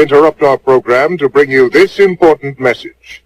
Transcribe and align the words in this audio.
Interrupt 0.00 0.42
our 0.42 0.56
program 0.56 1.18
to 1.18 1.28
bring 1.28 1.50
you 1.50 1.68
this 1.68 1.98
important 1.98 2.58
message. 2.58 3.22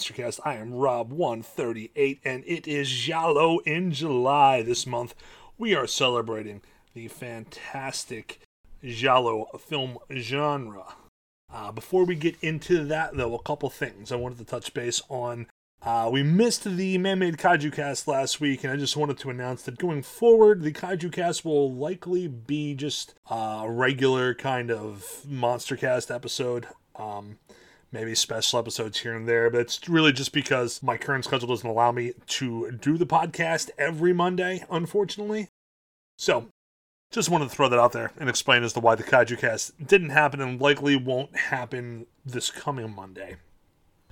Man 0.00 0.06
Made 0.06 0.14
Monster 0.14 0.14
Cast. 0.14 0.40
I 0.46 0.54
am 0.54 0.72
Rob138, 0.72 2.20
and 2.24 2.42
it 2.46 2.66
is 2.66 2.88
Giallo 2.88 3.58
in 3.66 3.92
July 3.92 4.62
this 4.62 4.86
month. 4.86 5.14
We 5.58 5.74
are 5.74 5.86
celebrating 5.86 6.62
the 6.94 7.08
fantastic 7.08 8.40
Giallo 8.82 9.46
film 9.58 9.98
genre. 10.10 10.94
Uh, 11.52 11.72
before 11.72 12.04
we 12.04 12.14
get 12.14 12.36
into 12.40 12.84
that, 12.84 13.14
though, 13.14 13.34
a 13.34 13.42
couple 13.42 13.68
things 13.68 14.10
I 14.10 14.16
wanted 14.16 14.38
to 14.38 14.44
touch 14.44 14.72
base 14.72 15.02
on. 15.10 15.48
Uh, 15.82 16.08
we 16.10 16.22
missed 16.22 16.64
the 16.64 16.96
Man 16.96 17.18
Made 17.18 17.36
Kaiju 17.36 17.72
Cast 17.72 18.08
last 18.08 18.40
week, 18.40 18.64
and 18.64 18.72
I 18.72 18.76
just 18.76 18.96
wanted 18.96 19.18
to 19.18 19.30
announce 19.30 19.62
that 19.64 19.78
going 19.78 20.02
forward, 20.02 20.62
the 20.62 20.72
Kaiju 20.72 21.12
Cast 21.12 21.44
will 21.44 21.72
likely 21.72 22.26
be 22.26 22.74
just 22.74 23.14
a 23.30 23.66
regular 23.68 24.34
kind 24.34 24.70
of 24.70 25.26
Monster 25.26 25.76
Cast 25.76 26.10
episode. 26.10 26.68
Um, 26.96 27.38
maybe 27.92 28.14
special 28.14 28.58
episodes 28.58 29.00
here 29.00 29.14
and 29.14 29.28
there, 29.28 29.50
but 29.50 29.60
it's 29.60 29.88
really 29.88 30.12
just 30.12 30.32
because 30.32 30.82
my 30.82 30.96
current 30.96 31.24
schedule 31.24 31.48
doesn't 31.48 31.68
allow 31.68 31.92
me 31.92 32.12
to 32.26 32.70
do 32.72 32.96
the 32.96 33.06
podcast 33.06 33.70
every 33.78 34.12
Monday, 34.12 34.64
unfortunately. 34.70 35.48
So, 36.16 36.48
just 37.10 37.28
wanted 37.28 37.48
to 37.48 37.54
throw 37.54 37.68
that 37.68 37.78
out 37.78 37.92
there 37.92 38.12
and 38.18 38.28
explain 38.28 38.62
as 38.62 38.72
to 38.74 38.80
why 38.80 38.94
the 38.94 39.02
Kaiju 39.02 39.38
cast 39.38 39.84
didn't 39.84 40.10
happen 40.10 40.40
and 40.40 40.60
likely 40.60 40.94
won't 40.94 41.36
happen 41.36 42.06
this 42.24 42.50
coming 42.50 42.94
Monday. 42.94 43.36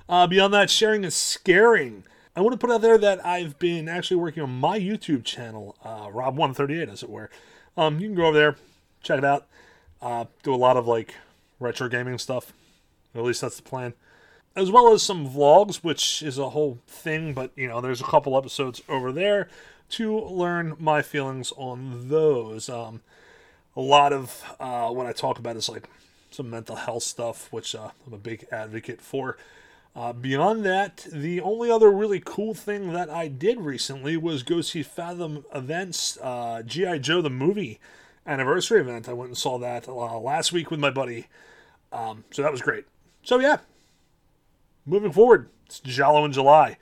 Uh, 0.08 0.26
beyond 0.26 0.52
that, 0.54 0.70
sharing 0.70 1.04
is 1.04 1.14
scaring. 1.14 2.02
I 2.34 2.40
want 2.40 2.52
to 2.52 2.58
put 2.58 2.72
out 2.72 2.80
there 2.80 2.98
that 2.98 3.24
I've 3.24 3.58
been 3.58 3.88
actually 3.88 4.16
working 4.16 4.42
on 4.42 4.50
my 4.50 4.78
YouTube 4.78 5.24
channel, 5.24 5.76
uh, 5.84 6.08
Rob138, 6.08 6.90
as 6.90 7.02
it 7.02 7.10
were. 7.10 7.30
Um, 7.76 8.00
you 8.00 8.08
can 8.08 8.16
go 8.16 8.26
over 8.26 8.38
there, 8.38 8.56
check 9.02 9.18
it 9.18 9.24
out. 9.24 9.46
Uh, 10.00 10.24
do 10.42 10.54
a 10.54 10.56
lot 10.56 10.76
of 10.76 10.86
like 10.86 11.14
retro 11.60 11.88
gaming 11.88 12.18
stuff. 12.18 12.52
At 13.14 13.22
least 13.22 13.40
that's 13.40 13.56
the 13.56 13.62
plan. 13.62 13.94
As 14.56 14.70
well 14.70 14.92
as 14.92 15.02
some 15.02 15.28
vlogs, 15.28 15.76
which 15.76 16.22
is 16.22 16.38
a 16.38 16.50
whole 16.50 16.78
thing, 16.86 17.32
but 17.32 17.52
you 17.56 17.68
know, 17.68 17.80
there's 17.80 18.00
a 18.00 18.04
couple 18.04 18.36
episodes 18.36 18.82
over 18.88 19.12
there 19.12 19.48
to 19.90 20.18
learn 20.18 20.76
my 20.78 21.02
feelings 21.02 21.52
on 21.56 22.08
those. 22.08 22.68
Um, 22.68 23.00
a 23.76 23.80
lot 23.80 24.12
of 24.12 24.42
uh, 24.58 24.88
what 24.88 25.06
I 25.06 25.12
talk 25.12 25.38
about 25.38 25.56
is 25.56 25.68
like 25.68 25.88
some 26.30 26.50
mental 26.50 26.76
health 26.76 27.04
stuff, 27.04 27.50
which 27.52 27.74
uh, 27.74 27.90
I'm 28.06 28.12
a 28.12 28.18
big 28.18 28.46
advocate 28.50 29.00
for. 29.00 29.36
Uh, 29.96 30.12
beyond 30.12 30.64
that, 30.64 31.06
the 31.10 31.40
only 31.40 31.70
other 31.70 31.90
really 31.90 32.20
cool 32.20 32.54
thing 32.54 32.92
that 32.92 33.10
I 33.10 33.26
did 33.28 33.60
recently 33.60 34.16
was 34.16 34.42
go 34.42 34.60
see 34.60 34.82
Fathom 34.82 35.44
Events 35.54 36.18
uh, 36.22 36.62
G.I. 36.62 36.98
Joe 36.98 37.22
the 37.22 37.30
movie 37.30 37.80
anniversary 38.26 38.80
event. 38.80 39.08
I 39.08 39.12
went 39.12 39.30
and 39.30 39.38
saw 39.38 39.58
that 39.58 39.88
uh, 39.88 40.18
last 40.18 40.52
week 40.52 40.70
with 40.70 40.78
my 40.78 40.90
buddy. 40.90 41.26
Um, 41.90 42.24
so 42.30 42.42
that 42.42 42.52
was 42.52 42.60
great. 42.60 42.84
So 43.28 43.38
yeah, 43.38 43.58
moving 44.86 45.12
forward, 45.12 45.50
it's 45.66 45.80
Giallo 45.80 46.24
in 46.24 46.32
July. 46.32 46.78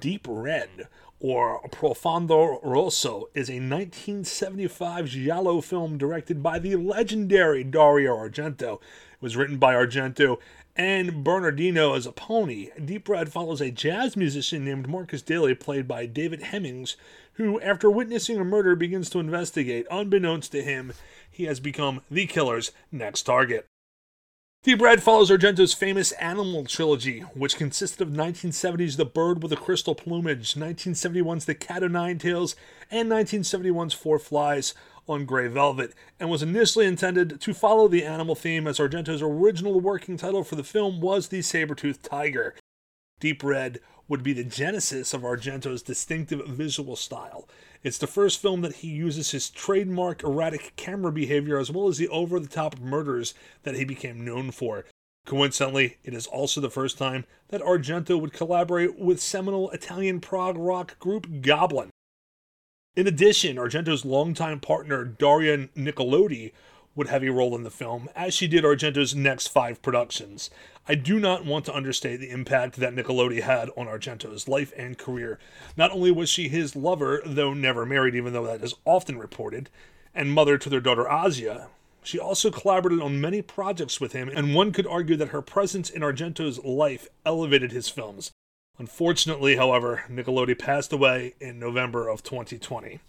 Deep 0.00 0.26
Red 0.28 0.88
or 1.20 1.60
Profondo 1.70 2.58
Rosso 2.64 3.28
is 3.32 3.48
a 3.48 3.60
1975 3.60 5.06
Giallo 5.06 5.60
film 5.60 5.96
directed 5.96 6.42
by 6.42 6.58
the 6.58 6.74
legendary 6.74 7.62
Dario 7.62 8.16
Argento. 8.16 8.80
It 8.80 9.20
was 9.20 9.36
written 9.36 9.58
by 9.58 9.74
Argento 9.74 10.40
and 10.74 11.22
Bernardino 11.22 11.96
Zapponi. 11.96 12.72
Deep 12.84 13.08
Red 13.08 13.30
follows 13.30 13.60
a 13.60 13.70
jazz 13.70 14.16
musician 14.16 14.64
named 14.64 14.88
Marcus 14.88 15.22
Daly, 15.22 15.54
played 15.54 15.86
by 15.86 16.06
David 16.06 16.42
Hemmings, 16.42 16.96
who, 17.34 17.60
after 17.60 17.88
witnessing 17.88 18.36
a 18.36 18.44
murder, 18.44 18.74
begins 18.74 19.08
to 19.10 19.20
investigate. 19.20 19.86
Unbeknownst 19.92 20.50
to 20.50 20.62
him, 20.64 20.92
he 21.30 21.44
has 21.44 21.60
become 21.60 22.00
the 22.10 22.26
killer's 22.26 22.72
next 22.90 23.22
target. 23.22 23.68
Deep 24.64 24.80
Red 24.80 25.02
follows 25.02 25.30
Argento's 25.30 25.74
famous 25.74 26.12
Animal 26.12 26.64
trilogy, 26.64 27.20
which 27.34 27.58
consisted 27.58 28.00
of 28.00 28.08
1970's 28.08 28.96
The 28.96 29.04
Bird 29.04 29.42
with 29.42 29.52
a 29.52 29.56
Crystal 29.56 29.94
Plumage, 29.94 30.54
1971's 30.54 31.44
The 31.44 31.54
Cat 31.54 31.82
o' 31.82 31.88
Nine 31.88 32.16
Tails, 32.16 32.56
and 32.90 33.10
1971's 33.10 33.92
Four 33.92 34.18
Flies 34.18 34.72
on 35.06 35.26
Grey 35.26 35.48
Velvet, 35.48 35.92
and 36.18 36.30
was 36.30 36.42
initially 36.42 36.86
intended 36.86 37.42
to 37.42 37.52
follow 37.52 37.88
the 37.88 38.06
animal 38.06 38.34
theme 38.34 38.66
as 38.66 38.80
Argento's 38.80 39.20
original 39.20 39.80
working 39.80 40.16
title 40.16 40.42
for 40.42 40.54
the 40.56 40.64
film 40.64 41.02
was 41.02 41.28
The 41.28 41.42
Saber-Toothed 41.42 42.02
Tiger. 42.02 42.54
Deep 43.20 43.44
Red 43.44 43.80
would 44.08 44.22
be 44.22 44.32
the 44.32 44.44
genesis 44.44 45.14
of 45.14 45.22
Argento's 45.22 45.82
distinctive 45.82 46.46
visual 46.46 46.96
style. 46.96 47.48
It's 47.82 47.98
the 47.98 48.06
first 48.06 48.40
film 48.40 48.62
that 48.62 48.76
he 48.76 48.88
uses 48.88 49.30
his 49.30 49.50
trademark 49.50 50.22
erratic 50.22 50.74
camera 50.76 51.12
behavior 51.12 51.58
as 51.58 51.70
well 51.70 51.88
as 51.88 51.98
the 51.98 52.08
over 52.08 52.38
the 52.40 52.48
top 52.48 52.78
murders 52.78 53.34
that 53.62 53.76
he 53.76 53.84
became 53.84 54.24
known 54.24 54.50
for. 54.50 54.84
Coincidentally, 55.26 55.96
it 56.04 56.12
is 56.12 56.26
also 56.26 56.60
the 56.60 56.70
first 56.70 56.98
time 56.98 57.24
that 57.48 57.62
Argento 57.62 58.20
would 58.20 58.32
collaborate 58.32 58.98
with 58.98 59.20
seminal 59.20 59.70
Italian 59.70 60.20
prog 60.20 60.56
rock 60.58 60.98
group 60.98 61.40
Goblin. 61.40 61.90
In 62.96 63.06
addition, 63.06 63.56
Argento's 63.56 64.04
longtime 64.04 64.60
partner 64.60 65.04
Daria 65.04 65.68
Nicolodi 65.68 66.52
would 66.94 67.08
have 67.08 67.24
a 67.24 67.30
role 67.30 67.56
in 67.56 67.64
the 67.64 67.70
film, 67.70 68.08
as 68.14 68.34
she 68.34 68.46
did 68.46 68.64
Argento's 68.64 69.14
next 69.14 69.48
five 69.48 69.82
productions. 69.82 70.50
I 70.86 70.94
do 70.94 71.18
not 71.18 71.46
want 71.46 71.64
to 71.64 71.74
understate 71.74 72.20
the 72.20 72.30
impact 72.30 72.76
that 72.76 72.94
Nicolodi 72.94 73.40
had 73.40 73.70
on 73.74 73.86
Argento's 73.86 74.48
life 74.48 74.72
and 74.76 74.98
career. 74.98 75.38
Not 75.78 75.92
only 75.92 76.10
was 76.10 76.28
she 76.28 76.48
his 76.48 76.76
lover, 76.76 77.22
though 77.24 77.54
never 77.54 77.86
married, 77.86 78.14
even 78.14 78.34
though 78.34 78.46
that 78.46 78.62
is 78.62 78.74
often 78.84 79.16
reported, 79.16 79.70
and 80.14 80.30
mother 80.30 80.58
to 80.58 80.68
their 80.68 80.80
daughter 80.80 81.08
Asia, 81.10 81.68
she 82.02 82.18
also 82.18 82.50
collaborated 82.50 83.00
on 83.00 83.18
many 83.18 83.40
projects 83.40 83.98
with 83.98 84.12
him, 84.12 84.28
and 84.28 84.54
one 84.54 84.72
could 84.72 84.86
argue 84.86 85.16
that 85.16 85.28
her 85.28 85.40
presence 85.40 85.88
in 85.88 86.02
Argento's 86.02 86.62
life 86.62 87.08
elevated 87.24 87.72
his 87.72 87.88
films. 87.88 88.30
Unfortunately, 88.78 89.56
however, 89.56 90.04
Nicolodi 90.10 90.58
passed 90.58 90.92
away 90.92 91.34
in 91.40 91.58
November 91.58 92.10
of 92.10 92.22
2020. 92.22 93.00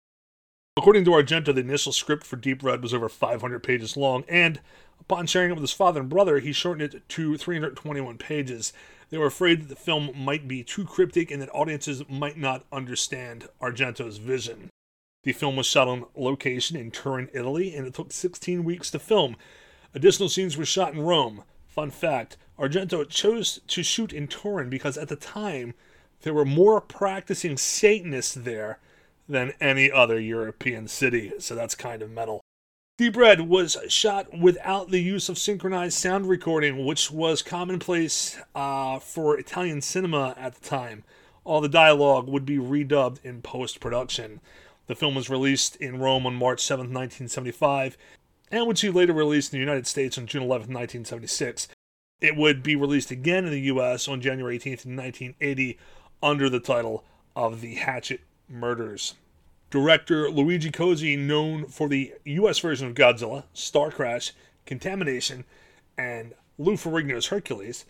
According 0.78 1.06
to 1.06 1.12
Argento, 1.12 1.54
the 1.54 1.62
initial 1.62 1.92
script 1.92 2.26
for 2.26 2.36
Deep 2.38 2.64
Red 2.64 2.82
was 2.82 2.94
over 2.94 3.10
500 3.10 3.60
pages 3.64 3.98
long, 3.98 4.24
and 4.30 4.62
upon 5.00 5.28
sharing 5.28 5.52
it 5.52 5.54
with 5.54 5.64
his 5.64 5.72
father 5.72 6.02
and 6.02 6.10
brother, 6.10 6.40
he 6.40 6.52
shortened 6.52 6.94
it 6.94 7.08
to 7.10 7.38
321 7.38 8.18
pages. 8.18 8.74
They 9.10 9.18
were 9.18 9.28
afraid 9.28 9.62
that 9.62 9.70
the 9.70 9.76
film 9.76 10.12
might 10.16 10.48
be 10.48 10.64
too 10.64 10.86
cryptic 10.86 11.32
and 11.32 11.42
that 11.42 11.54
audiences 11.54 12.04
might 12.10 12.38
not 12.38 12.66
understand 12.72 13.50
Argento's 13.62 14.18
vision. 14.18 14.70
The 15.24 15.34
film 15.34 15.56
was 15.56 15.66
shot 15.66 15.88
on 15.88 16.06
location 16.16 16.78
in 16.78 16.92
Turin, 16.92 17.30
Italy, 17.34 17.76
and 17.76 17.88
it 17.88 17.94
took 17.94 18.12
16 18.12 18.64
weeks 18.64 18.92
to 18.92 19.00
film. 19.00 19.36
Additional 19.94 20.30
scenes 20.30 20.58
were 20.58 20.66
shot 20.66 20.94
in 20.94 21.02
Rome. 21.02 21.44
Fun 21.68 21.92
fact 21.92 22.38
Argento 22.60 23.08
chose 23.10 23.60
to 23.68 23.84
shoot 23.84 24.14
in 24.14 24.28
Turin 24.28 24.70
because 24.70 24.98
at 24.98 25.10
the 25.10 25.16
time 25.16 25.74
there 26.22 26.34
were 26.34 26.46
more 26.46 26.80
practicing 26.80 27.58
Satanists 27.58 28.34
there 28.34 28.80
than 29.28 29.54
any 29.60 29.92
other 29.92 30.20
European 30.20 30.88
city, 30.88 31.34
so 31.40 31.56
that's 31.56 31.76
kind 31.76 32.02
of 32.02 32.12
metal. 32.12 32.45
Deep 32.98 33.18
Red 33.18 33.42
was 33.42 33.76
shot 33.90 34.34
without 34.38 34.90
the 34.90 35.02
use 35.02 35.28
of 35.28 35.38
synchronized 35.38 35.98
sound 35.98 36.30
recording, 36.30 36.86
which 36.86 37.12
was 37.12 37.42
commonplace 37.42 38.40
uh, 38.56 39.00
for 39.00 39.38
Italian 39.38 39.82
cinema 39.82 40.34
at 40.38 40.56
the 40.56 40.66
time. 40.66 41.04
All 41.44 41.60
the 41.60 41.68
dialogue 41.68 42.30
would 42.30 42.46
be 42.46 42.56
redubbed 42.56 43.20
in 43.22 43.42
post 43.42 43.82
production. 43.82 44.40
The 44.88 44.96
film 44.96 45.14
was 45.14 45.30
released 45.30 45.76
in 45.76 46.00
Rome 46.00 46.26
on 46.26 46.36
March 46.36 46.62
7, 46.64 46.86
1975, 46.86 47.98
and 48.50 48.66
would 48.66 48.80
be 48.80 48.90
later 48.90 49.12
released 49.12 49.52
in 49.52 49.60
the 49.60 49.66
United 49.66 49.88
States 49.88 50.18
on 50.18 50.26
June 50.26 50.44
11, 50.44 50.74
1976. 50.74 51.68
It 52.22 52.38
would 52.38 52.64
be 52.64 52.78
released 52.78 53.12
again 53.12 53.44
in 53.44 53.52
the 53.52 53.74
US 53.74 54.08
on 54.08 54.22
January 54.22 54.56
18, 54.56 54.72
1980, 54.96 55.78
under 56.24 56.50
the 56.50 56.62
title 56.62 57.04
of 57.36 57.60
The 57.60 57.76
Hatchet 57.76 58.22
Murders. 58.48 59.16
Director 59.76 60.30
Luigi 60.30 60.72
Cozzi, 60.72 61.20
known 61.20 61.66
for 61.66 61.90
the 61.90 62.14
US 62.24 62.60
version 62.60 62.88
of 62.88 62.94
Godzilla, 62.94 63.44
Star 63.54 63.92
Crash, 63.92 64.32
Contamination, 64.66 65.44
and 65.98 66.34
Lou 66.58 66.76
Ferrigno's 66.76 67.28
Hercules, 67.28 67.84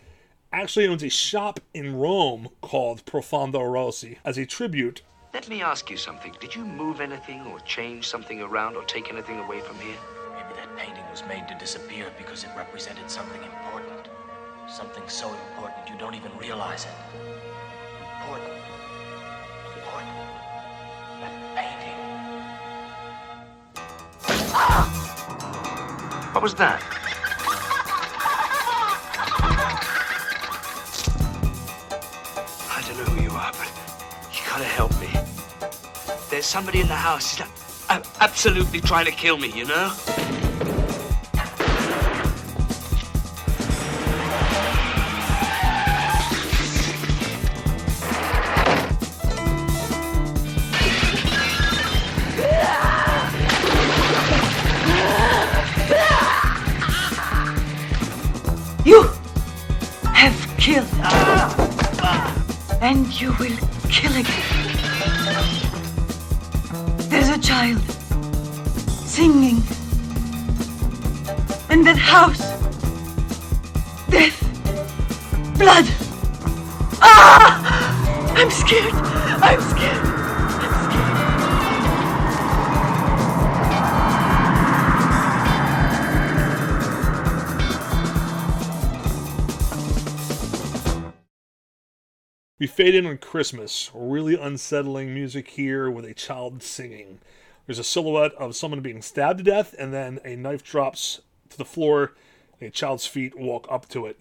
actually 0.52 0.88
owns 0.88 1.04
a 1.04 1.08
shop 1.08 1.60
in 1.72 1.94
Rome 1.94 2.48
called 2.60 3.04
Profondo 3.04 3.62
Rosso 3.62 4.16
as 4.24 4.36
a 4.36 4.44
tribute. 4.44 5.02
Let 5.32 5.48
me 5.48 5.62
ask 5.62 5.88
you 5.88 5.96
something. 5.96 6.34
Did 6.40 6.56
you 6.56 6.64
move 6.64 7.00
anything 7.00 7.42
or 7.42 7.60
change 7.60 8.08
something 8.08 8.42
around 8.42 8.74
or 8.74 8.82
take 8.82 9.08
anything 9.08 9.38
away 9.38 9.60
from 9.60 9.78
here? 9.78 9.94
Maybe 10.34 10.56
that 10.56 10.76
painting 10.76 11.04
was 11.08 11.22
made 11.28 11.46
to 11.46 11.54
disappear 11.54 12.06
because 12.18 12.42
it 12.42 12.50
represented 12.56 13.08
something 13.08 13.40
important. 13.44 14.08
Something 14.68 15.04
so 15.06 15.32
important 15.32 15.88
you 15.88 15.96
don't 16.00 16.16
even 16.16 16.36
realize 16.36 16.84
it. 16.84 17.55
What 26.32 26.42
was 26.42 26.54
that? 26.56 26.82
I 32.70 32.82
don't 32.86 32.96
know 32.98 33.04
who 33.04 33.22
you 33.22 33.30
are, 33.30 33.52
but 33.52 33.70
you 34.32 34.40
gotta 34.48 34.64
help 34.64 34.92
me. 35.00 35.08
There's 36.30 36.46
somebody 36.46 36.80
in 36.80 36.88
the 36.88 36.94
house. 36.94 37.40
A- 37.90 38.02
absolutely 38.20 38.80
trying 38.80 39.06
to 39.06 39.12
kill 39.12 39.38
me, 39.38 39.52
you 39.52 39.66
know? 39.66 39.92
Will 64.02 64.22
kill. 64.24 64.44
There's 67.08 67.28
a 67.28 67.38
child 67.38 67.80
singing 69.06 69.62
in 71.70 71.82
that 71.84 71.96
house. 71.96 72.44
Death. 74.10 74.38
Blood. 75.58 75.86
Ah! 77.00 78.34
I'm 78.36 78.50
scared. 78.50 78.92
I'm 79.42 79.60
scared. 79.60 80.15
We 92.66 92.70
fade 92.70 92.96
in 92.96 93.06
on 93.06 93.18
Christmas. 93.18 93.92
Really 93.94 94.34
unsettling 94.34 95.14
music 95.14 95.50
here 95.50 95.88
with 95.88 96.04
a 96.04 96.12
child 96.14 96.64
singing. 96.64 97.20
There's 97.64 97.78
a 97.78 97.84
silhouette 97.84 98.34
of 98.34 98.56
someone 98.56 98.80
being 98.80 99.02
stabbed 99.02 99.38
to 99.38 99.44
death, 99.44 99.72
and 99.78 99.94
then 99.94 100.18
a 100.24 100.34
knife 100.34 100.64
drops 100.64 101.20
to 101.50 101.56
the 101.56 101.64
floor. 101.64 102.14
A 102.60 102.70
child's 102.70 103.06
feet 103.06 103.38
walk 103.38 103.68
up 103.70 103.88
to 103.90 104.04
it. 104.06 104.18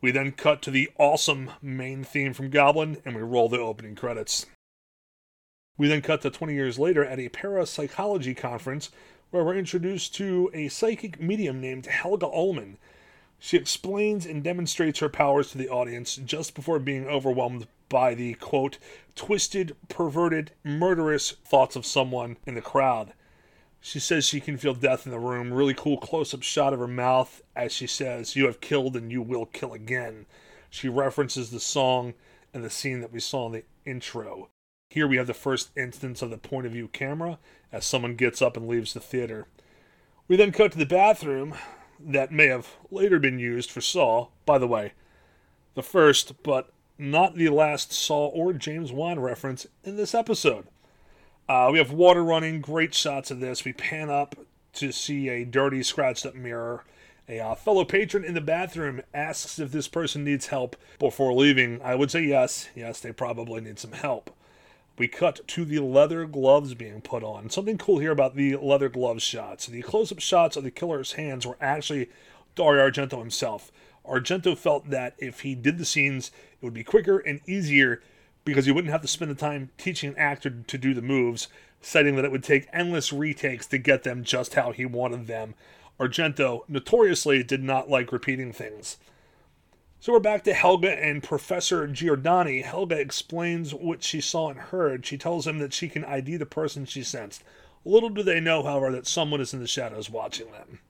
We 0.00 0.12
then 0.12 0.30
cut 0.30 0.62
to 0.62 0.70
the 0.70 0.90
awesome 0.96 1.50
main 1.60 2.04
theme 2.04 2.34
from 2.34 2.50
Goblin, 2.50 2.98
and 3.04 3.16
we 3.16 3.22
roll 3.22 3.48
the 3.48 3.58
opening 3.58 3.96
credits. 3.96 4.46
We 5.76 5.88
then 5.88 6.02
cut 6.02 6.20
to 6.20 6.30
20 6.30 6.54
years 6.54 6.78
later 6.78 7.04
at 7.04 7.18
a 7.18 7.30
parapsychology 7.30 8.36
conference 8.36 8.90
where 9.30 9.42
we're 9.42 9.56
introduced 9.56 10.14
to 10.14 10.52
a 10.54 10.68
psychic 10.68 11.20
medium 11.20 11.60
named 11.60 11.86
Helga 11.86 12.26
Ullman. 12.26 12.78
She 13.44 13.56
explains 13.56 14.24
and 14.24 14.44
demonstrates 14.44 15.00
her 15.00 15.08
powers 15.08 15.50
to 15.50 15.58
the 15.58 15.68
audience 15.68 16.14
just 16.14 16.54
before 16.54 16.78
being 16.78 17.08
overwhelmed 17.08 17.66
by 17.88 18.14
the 18.14 18.34
quote, 18.34 18.78
twisted, 19.16 19.74
perverted, 19.88 20.52
murderous 20.62 21.32
thoughts 21.44 21.74
of 21.74 21.84
someone 21.84 22.36
in 22.46 22.54
the 22.54 22.62
crowd. 22.62 23.14
She 23.80 23.98
says 23.98 24.24
she 24.24 24.38
can 24.38 24.58
feel 24.58 24.74
death 24.74 25.06
in 25.06 25.10
the 25.10 25.18
room. 25.18 25.52
Really 25.52 25.74
cool 25.74 25.96
close 25.96 26.32
up 26.32 26.44
shot 26.44 26.72
of 26.72 26.78
her 26.78 26.86
mouth 26.86 27.42
as 27.56 27.72
she 27.72 27.88
says, 27.88 28.36
You 28.36 28.46
have 28.46 28.60
killed 28.60 28.94
and 28.94 29.10
you 29.10 29.20
will 29.20 29.46
kill 29.46 29.72
again. 29.72 30.26
She 30.70 30.88
references 30.88 31.50
the 31.50 31.58
song 31.58 32.14
and 32.54 32.62
the 32.62 32.70
scene 32.70 33.00
that 33.00 33.12
we 33.12 33.18
saw 33.18 33.46
in 33.46 33.52
the 33.54 33.64
intro. 33.84 34.50
Here 34.88 35.08
we 35.08 35.16
have 35.16 35.26
the 35.26 35.34
first 35.34 35.76
instance 35.76 36.22
of 36.22 36.30
the 36.30 36.38
point 36.38 36.66
of 36.66 36.72
view 36.72 36.86
camera 36.86 37.40
as 37.72 37.84
someone 37.84 38.14
gets 38.14 38.40
up 38.40 38.56
and 38.56 38.68
leaves 38.68 38.94
the 38.94 39.00
theater. 39.00 39.48
We 40.28 40.36
then 40.36 40.52
cut 40.52 40.70
to 40.72 40.78
the 40.78 40.86
bathroom 40.86 41.56
that 42.06 42.32
may 42.32 42.46
have 42.46 42.76
later 42.90 43.18
been 43.18 43.38
used 43.38 43.70
for 43.70 43.80
Saw. 43.80 44.28
By 44.44 44.58
the 44.58 44.66
way, 44.66 44.92
the 45.74 45.82
first, 45.82 46.42
but 46.42 46.70
not 46.98 47.36
the 47.36 47.48
last 47.48 47.92
Saw 47.92 48.28
or 48.28 48.52
James 48.52 48.92
Wan 48.92 49.20
reference 49.20 49.66
in 49.84 49.96
this 49.96 50.14
episode. 50.14 50.66
Uh, 51.48 51.68
we 51.72 51.78
have 51.78 51.92
water 51.92 52.24
running, 52.24 52.60
great 52.60 52.94
shots 52.94 53.30
of 53.30 53.40
this. 53.40 53.64
We 53.64 53.72
pan 53.72 54.10
up 54.10 54.36
to 54.74 54.92
see 54.92 55.28
a 55.28 55.44
dirty, 55.44 55.82
scratched 55.82 56.24
up 56.24 56.34
mirror. 56.34 56.84
A 57.28 57.40
uh, 57.40 57.54
fellow 57.54 57.84
patron 57.84 58.24
in 58.24 58.34
the 58.34 58.40
bathroom 58.40 59.02
asks 59.14 59.58
if 59.58 59.70
this 59.70 59.88
person 59.88 60.24
needs 60.24 60.46
help 60.46 60.76
before 60.98 61.32
leaving. 61.32 61.80
I 61.82 61.94
would 61.94 62.10
say 62.10 62.22
yes. 62.22 62.68
Yes, 62.74 63.00
they 63.00 63.12
probably 63.12 63.60
need 63.60 63.78
some 63.78 63.92
help. 63.92 64.30
We 64.98 65.08
cut 65.08 65.46
to 65.48 65.64
the 65.64 65.80
leather 65.80 66.26
gloves 66.26 66.74
being 66.74 67.00
put 67.00 67.22
on. 67.22 67.50
Something 67.50 67.78
cool 67.78 67.98
here 67.98 68.10
about 68.10 68.36
the 68.36 68.56
leather 68.56 68.88
gloves 68.88 69.22
shots. 69.22 69.66
The 69.66 69.82
close 69.82 70.12
up 70.12 70.20
shots 70.20 70.56
of 70.56 70.64
the 70.64 70.70
killer's 70.70 71.12
hands 71.12 71.46
were 71.46 71.56
actually 71.60 72.10
Dario 72.54 72.88
Argento 72.88 73.18
himself. 73.18 73.72
Argento 74.06 74.56
felt 74.56 74.90
that 74.90 75.14
if 75.18 75.40
he 75.40 75.54
did 75.54 75.78
the 75.78 75.84
scenes, 75.84 76.30
it 76.60 76.64
would 76.64 76.74
be 76.74 76.84
quicker 76.84 77.18
and 77.18 77.40
easier 77.46 78.02
because 78.44 78.66
he 78.66 78.72
wouldn't 78.72 78.92
have 78.92 79.02
to 79.02 79.08
spend 79.08 79.30
the 79.30 79.36
time 79.36 79.70
teaching 79.78 80.10
an 80.10 80.18
actor 80.18 80.50
to 80.50 80.78
do 80.78 80.92
the 80.92 81.02
moves, 81.02 81.48
citing 81.80 82.16
that 82.16 82.24
it 82.24 82.32
would 82.32 82.44
take 82.44 82.68
endless 82.72 83.12
retakes 83.12 83.66
to 83.68 83.78
get 83.78 84.02
them 84.02 84.24
just 84.24 84.54
how 84.54 84.72
he 84.72 84.84
wanted 84.84 85.26
them. 85.26 85.54
Argento 86.00 86.62
notoriously 86.68 87.42
did 87.42 87.62
not 87.62 87.88
like 87.88 88.12
repeating 88.12 88.52
things. 88.52 88.98
So 90.02 90.12
we're 90.12 90.18
back 90.18 90.42
to 90.44 90.52
Helga 90.52 90.90
and 91.00 91.22
Professor 91.22 91.86
Giordani. 91.86 92.64
Helga 92.64 92.98
explains 92.98 93.72
what 93.72 94.02
she 94.02 94.20
saw 94.20 94.50
and 94.50 94.58
heard. 94.58 95.06
She 95.06 95.16
tells 95.16 95.46
him 95.46 95.60
that 95.60 95.72
she 95.72 95.88
can 95.88 96.04
ID 96.04 96.38
the 96.38 96.44
person 96.44 96.86
she 96.86 97.04
sensed. 97.04 97.44
Little 97.84 98.08
do 98.08 98.24
they 98.24 98.40
know, 98.40 98.64
however, 98.64 98.90
that 98.90 99.06
someone 99.06 99.40
is 99.40 99.54
in 99.54 99.60
the 99.60 99.68
shadows 99.68 100.10
watching 100.10 100.50
them. 100.50 100.80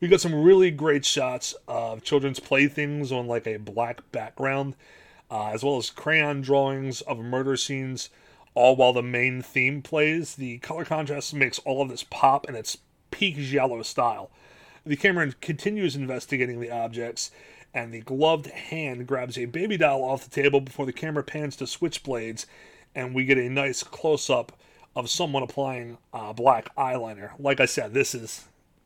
We 0.00 0.08
got 0.08 0.22
some 0.22 0.34
really 0.34 0.70
great 0.70 1.04
shots 1.04 1.54
of 1.68 2.04
children's 2.04 2.40
playthings 2.40 3.12
on 3.12 3.26
like 3.26 3.46
a 3.46 3.58
black 3.58 4.10
background, 4.12 4.76
uh, 5.30 5.48
as 5.48 5.62
well 5.62 5.76
as 5.76 5.90
crayon 5.90 6.40
drawings 6.40 7.02
of 7.02 7.18
murder 7.18 7.58
scenes, 7.58 8.08
all 8.54 8.76
while 8.76 8.94
the 8.94 9.02
main 9.02 9.42
theme 9.42 9.82
plays. 9.82 10.36
The 10.36 10.56
color 10.60 10.86
contrast 10.86 11.34
makes 11.34 11.58
all 11.66 11.82
of 11.82 11.90
this 11.90 12.04
pop 12.04 12.48
in 12.48 12.54
its 12.54 12.78
peak 13.10 13.36
giallo 13.36 13.82
style. 13.82 14.30
The 14.86 14.96
camera 14.96 15.32
continues 15.40 15.96
investigating 15.96 16.60
the 16.60 16.70
objects, 16.70 17.30
and 17.74 17.92
the 17.92 18.00
gloved 18.00 18.46
hand 18.46 19.06
grabs 19.06 19.36
a 19.36 19.46
baby 19.46 19.76
doll 19.76 20.04
off 20.04 20.24
the 20.24 20.42
table 20.42 20.60
before 20.60 20.86
the 20.86 20.92
camera 20.92 21.24
pans 21.24 21.56
to 21.56 21.64
switchblades, 21.64 22.46
and 22.94 23.14
we 23.14 23.24
get 23.24 23.36
a 23.36 23.48
nice 23.50 23.82
close 23.82 24.30
up 24.30 24.52
of 24.94 25.10
someone 25.10 25.42
applying 25.42 25.98
uh, 26.12 26.32
black 26.32 26.74
eyeliner. 26.76 27.32
Like 27.38 27.58
I 27.58 27.66
said, 27.66 27.92
this 27.92 28.14
is 28.14 28.44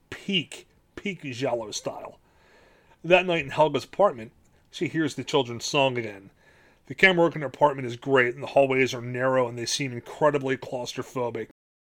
peak, 0.09 0.67
peak 0.97 1.23
giallo 1.23 1.71
style. 1.71 2.19
That 3.05 3.27
night 3.27 3.45
in 3.45 3.51
Helga's 3.51 3.85
apartment, 3.85 4.33
she 4.71 4.89
hears 4.89 5.15
the 5.15 5.25
children's 5.25 5.67
song 5.67 5.99
again. 5.99 6.31
The 6.87 6.95
camera 6.95 7.27
work 7.27 7.37
in 7.37 7.43
her 7.43 7.49
apartment 7.49 7.87
is 7.87 7.97
great, 7.97 8.35
and 8.35 8.43
the 8.43 8.49
hallways 8.49 8.95
are 8.95 9.03
narrow 9.03 9.47
and 9.47 9.59
they 9.59 9.67
seem 9.67 9.93
incredibly 9.93 10.57
claustrophobic. 10.57 11.49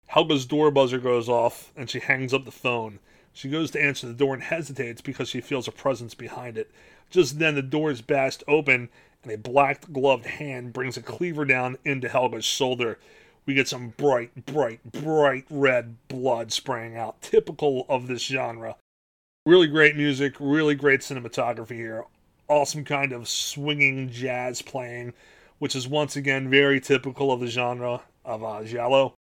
Helga's 0.08 0.44
door 0.44 0.72
buzzer 0.72 0.98
goes 0.98 1.28
off, 1.28 1.72
and 1.76 1.88
she 1.88 2.00
hangs 2.00 2.34
up 2.34 2.44
the 2.44 2.50
phone. 2.50 2.98
She 3.32 3.48
goes 3.48 3.70
to 3.72 3.82
answer 3.82 4.06
the 4.06 4.12
door 4.12 4.34
and 4.34 4.42
hesitates 4.42 5.00
because 5.00 5.28
she 5.28 5.40
feels 5.40 5.68
a 5.68 5.72
presence 5.72 6.14
behind 6.14 6.58
it. 6.58 6.70
Just 7.10 7.38
then, 7.38 7.54
the 7.54 7.62
door 7.62 7.90
is 7.90 8.02
bashed 8.02 8.44
open, 8.46 8.88
and 9.22 9.32
a 9.32 9.38
black 9.38 9.92
gloved 9.92 10.26
hand 10.26 10.72
brings 10.72 10.96
a 10.96 11.02
cleaver 11.02 11.44
down 11.44 11.76
into 11.84 12.08
Helga's 12.08 12.44
shoulder. 12.44 12.98
We 13.46 13.54
get 13.54 13.68
some 13.68 13.94
bright, 13.96 14.46
bright, 14.46 14.80
bright 14.92 15.44
red 15.50 15.96
blood 16.08 16.52
spraying 16.52 16.96
out, 16.96 17.20
typical 17.22 17.86
of 17.88 18.06
this 18.06 18.22
genre. 18.22 18.76
Really 19.46 19.66
great 19.66 19.96
music, 19.96 20.34
really 20.38 20.74
great 20.74 21.00
cinematography 21.00 21.76
here. 21.76 22.04
Awesome 22.48 22.84
kind 22.84 23.12
of 23.12 23.28
swinging 23.28 24.10
jazz 24.10 24.60
playing, 24.60 25.14
which 25.58 25.74
is 25.74 25.88
once 25.88 26.16
again 26.16 26.50
very 26.50 26.80
typical 26.80 27.32
of 27.32 27.40
the 27.40 27.46
genre 27.46 28.02
of 28.24 28.44
uh, 28.44 28.62
Giallo. 28.64 29.14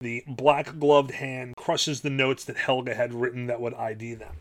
The 0.00 0.24
black 0.26 0.78
gloved 0.78 1.10
hand 1.10 1.56
crushes 1.56 2.00
the 2.00 2.08
notes 2.08 2.44
that 2.44 2.56
Helga 2.56 2.94
had 2.94 3.12
written 3.12 3.46
that 3.48 3.60
would 3.60 3.74
ID 3.74 4.14
them. 4.14 4.34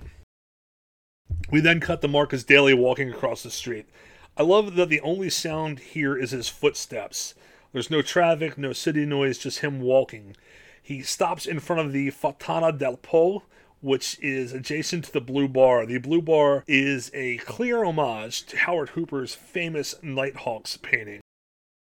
We 1.52 1.60
then 1.60 1.82
cut 1.82 2.02
to 2.02 2.08
Marcus 2.08 2.46
Daly 2.46 2.74
walking 2.74 3.12
across 3.12 3.44
the 3.44 3.52
street. 3.52 3.90
I 4.38 4.44
love 4.44 4.76
that 4.76 4.88
the 4.88 5.02
only 5.02 5.30
sound 5.30 5.80
here 5.80 6.16
is 6.16 6.32
his 6.32 6.48
footsteps. 6.48 7.36
There's 7.74 7.92
no 7.92 8.02
traffic, 8.02 8.58
no 8.58 8.72
city 8.72 9.06
noise, 9.06 9.38
just 9.38 9.60
him 9.60 9.82
walking. 9.82 10.38
He 10.82 11.02
stops 11.02 11.46
in 11.46 11.60
front 11.60 11.82
of 11.86 11.92
the 11.92 12.10
Fontana 12.12 12.72
del 12.72 12.96
Po, 12.96 13.44
which 13.82 14.18
is 14.22 14.54
adjacent 14.54 15.06
to 15.06 15.12
the 15.12 15.22
Blue 15.22 15.50
Bar. 15.50 15.86
The 15.86 15.98
Blue 15.98 16.22
Bar 16.22 16.64
is 16.68 17.12
a 17.14 17.38
clear 17.40 17.84
homage 17.84 18.46
to 18.48 18.58
Howard 18.58 18.90
Hooper's 18.90 19.36
famous 19.36 19.96
Nighthawks 20.02 20.78
painting. 20.78 21.20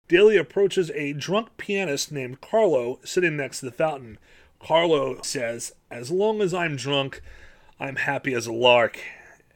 Daly 0.08 0.36
approaches 0.36 0.90
a 0.92 1.12
drunk 1.12 1.56
pianist 1.56 2.12
named 2.12 2.40
Carlo 2.40 3.00
sitting 3.04 3.36
next 3.36 3.60
to 3.60 3.66
the 3.66 3.72
fountain. 3.72 4.18
Carlo 4.60 5.20
says, 5.22 5.72
As 5.90 6.10
long 6.10 6.40
as 6.40 6.54
I'm 6.54 6.76
drunk, 6.76 7.20
I'm 7.80 7.96
happy 7.96 8.32
as 8.32 8.46
a 8.46 8.52
lark, 8.52 9.00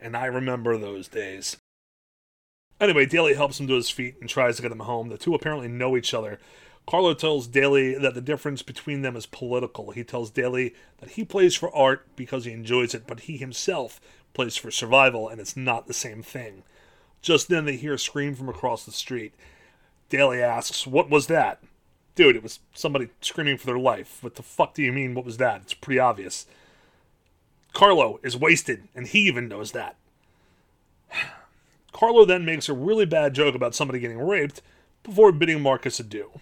and 0.00 0.16
I 0.16 0.26
remember 0.26 0.76
those 0.76 1.06
days. 1.06 1.56
Anyway, 2.80 3.06
Daly 3.06 3.34
helps 3.34 3.60
him 3.60 3.68
to 3.68 3.74
his 3.74 3.90
feet 3.90 4.16
and 4.20 4.28
tries 4.28 4.56
to 4.56 4.62
get 4.62 4.72
him 4.72 4.80
home. 4.80 5.08
The 5.08 5.18
two 5.18 5.34
apparently 5.34 5.68
know 5.68 5.96
each 5.96 6.14
other. 6.14 6.40
Carlo 6.86 7.14
tells 7.14 7.46
Daly 7.46 7.94
that 7.94 8.14
the 8.14 8.20
difference 8.20 8.62
between 8.62 9.02
them 9.02 9.14
is 9.14 9.26
political. 9.26 9.92
He 9.92 10.02
tells 10.02 10.30
Daly 10.30 10.74
that 10.98 11.10
he 11.10 11.24
plays 11.24 11.54
for 11.54 11.74
art 11.74 12.06
because 12.16 12.44
he 12.44 12.52
enjoys 12.52 12.94
it, 12.94 13.06
but 13.06 13.20
he 13.20 13.36
himself 13.36 14.00
plays 14.34 14.56
for 14.56 14.72
survival, 14.72 15.28
and 15.28 15.40
it's 15.40 15.56
not 15.56 15.86
the 15.86 15.94
same 15.94 16.22
thing. 16.22 16.64
Just 17.22 17.48
then, 17.48 17.66
they 17.66 17.76
hear 17.76 17.94
a 17.94 17.98
scream 17.98 18.34
from 18.34 18.48
across 18.48 18.84
the 18.84 18.92
street. 18.92 19.34
Daly 20.10 20.42
asks, 20.42 20.86
What 20.86 21.08
was 21.08 21.28
that? 21.28 21.62
Dude, 22.14 22.36
it 22.36 22.42
was 22.42 22.60
somebody 22.74 23.08
screaming 23.22 23.56
for 23.56 23.66
their 23.66 23.78
life. 23.78 24.18
What 24.20 24.34
the 24.34 24.42
fuck 24.42 24.74
do 24.74 24.82
you 24.82 24.92
mean, 24.92 25.14
what 25.14 25.24
was 25.24 25.38
that? 25.38 25.62
It's 25.62 25.74
pretty 25.74 25.98
obvious. 25.98 26.46
Carlo 27.72 28.18
is 28.22 28.36
wasted, 28.36 28.88
and 28.94 29.06
he 29.06 29.20
even 29.20 29.48
knows 29.48 29.72
that. 29.72 29.96
Carlo 31.92 32.24
then 32.24 32.44
makes 32.44 32.68
a 32.68 32.74
really 32.74 33.06
bad 33.06 33.32
joke 33.32 33.54
about 33.54 33.74
somebody 33.74 34.00
getting 34.00 34.18
raped 34.18 34.60
before 35.02 35.32
bidding 35.32 35.62
Marcus 35.62 36.00
adieu. 36.00 36.40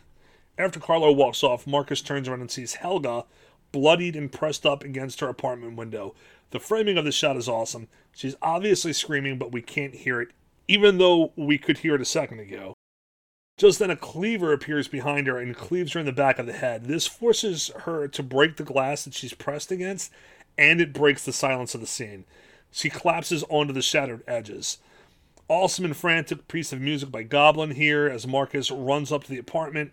After 0.56 0.80
Carlo 0.80 1.12
walks 1.12 1.44
off, 1.44 1.66
Marcus 1.66 2.00
turns 2.00 2.26
around 2.26 2.40
and 2.40 2.50
sees 2.50 2.74
Helga 2.74 3.24
bloodied 3.70 4.16
and 4.16 4.32
pressed 4.32 4.64
up 4.64 4.82
against 4.82 5.20
her 5.20 5.28
apartment 5.28 5.76
window. 5.76 6.14
The 6.50 6.58
framing 6.58 6.96
of 6.96 7.04
the 7.04 7.12
shot 7.12 7.36
is 7.36 7.48
awesome. 7.48 7.88
She's 8.12 8.34
obviously 8.40 8.94
screaming, 8.94 9.38
but 9.38 9.52
we 9.52 9.60
can't 9.60 9.94
hear 9.94 10.22
it, 10.22 10.30
even 10.66 10.96
though 10.96 11.32
we 11.36 11.58
could 11.58 11.78
hear 11.78 11.94
it 11.94 12.00
a 12.00 12.06
second 12.06 12.40
ago. 12.40 12.77
Just 13.58 13.80
then, 13.80 13.90
a 13.90 13.96
cleaver 13.96 14.52
appears 14.52 14.86
behind 14.86 15.26
her 15.26 15.38
and 15.38 15.54
cleaves 15.54 15.92
her 15.92 16.00
in 16.00 16.06
the 16.06 16.12
back 16.12 16.38
of 16.38 16.46
the 16.46 16.52
head. 16.52 16.84
This 16.84 17.08
forces 17.08 17.72
her 17.80 18.06
to 18.06 18.22
break 18.22 18.56
the 18.56 18.62
glass 18.62 19.04
that 19.04 19.14
she's 19.14 19.34
pressed 19.34 19.72
against, 19.72 20.12
and 20.56 20.80
it 20.80 20.92
breaks 20.92 21.24
the 21.24 21.32
silence 21.32 21.74
of 21.74 21.80
the 21.80 21.86
scene. 21.86 22.24
She 22.70 22.88
collapses 22.88 23.42
onto 23.48 23.72
the 23.72 23.82
shattered 23.82 24.22
edges. 24.28 24.78
Awesome 25.48 25.84
and 25.86 25.96
frantic 25.96 26.46
piece 26.46 26.72
of 26.72 26.80
music 26.80 27.10
by 27.10 27.24
Goblin 27.24 27.72
here 27.72 28.06
as 28.06 28.28
Marcus 28.28 28.70
runs 28.70 29.10
up 29.10 29.24
to 29.24 29.30
the 29.30 29.38
apartment. 29.38 29.90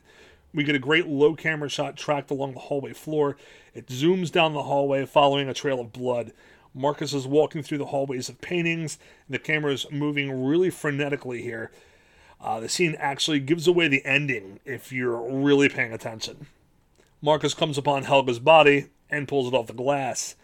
We 0.54 0.64
get 0.64 0.76
a 0.76 0.80
great 0.80 1.08
low 1.08 1.34
camera 1.34 1.70
shot 1.70 1.98
tracked 1.98 2.30
along 2.30 2.54
the 2.54 2.60
hallway 2.60 2.94
floor. 2.94 3.36
It 3.74 3.88
zooms 3.88 4.32
down 4.32 4.54
the 4.54 4.64
hallway 4.64 5.08
following 5.08 5.50
a 5.50 5.56
trail 5.56 5.80
of 5.80 5.92
blood. 5.92 6.34
Marcus 6.76 7.14
is 7.14 7.26
walking 7.26 7.64
through 7.64 7.80
the 7.80 7.86
hallways 7.86 8.30
of 8.30 8.42
paintings, 8.42 9.00
and 9.28 9.34
the 9.34 9.40
camera 9.40 9.72
is 9.72 9.88
moving 9.90 10.46
really 10.46 10.70
frenetically 10.70 11.42
here. 11.42 11.72
Uh, 12.46 12.60
the 12.60 12.70
scene 12.70 12.96
actually 13.00 13.40
gives 13.40 13.68
away 13.68 13.88
the 13.88 14.06
ending 14.06 14.60
if 14.66 14.92
you're 14.92 15.20
really 15.20 15.68
paying 15.68 15.92
attention. 15.92 16.46
Marcus 17.20 17.56
comes 17.56 17.76
upon 17.76 18.04
Helga's 18.04 18.38
body 18.38 18.90
and 19.10 19.28
pulls 19.28 19.48
it 19.48 19.56
off 19.56 19.66
the 19.66 19.74
glass. 19.74 20.36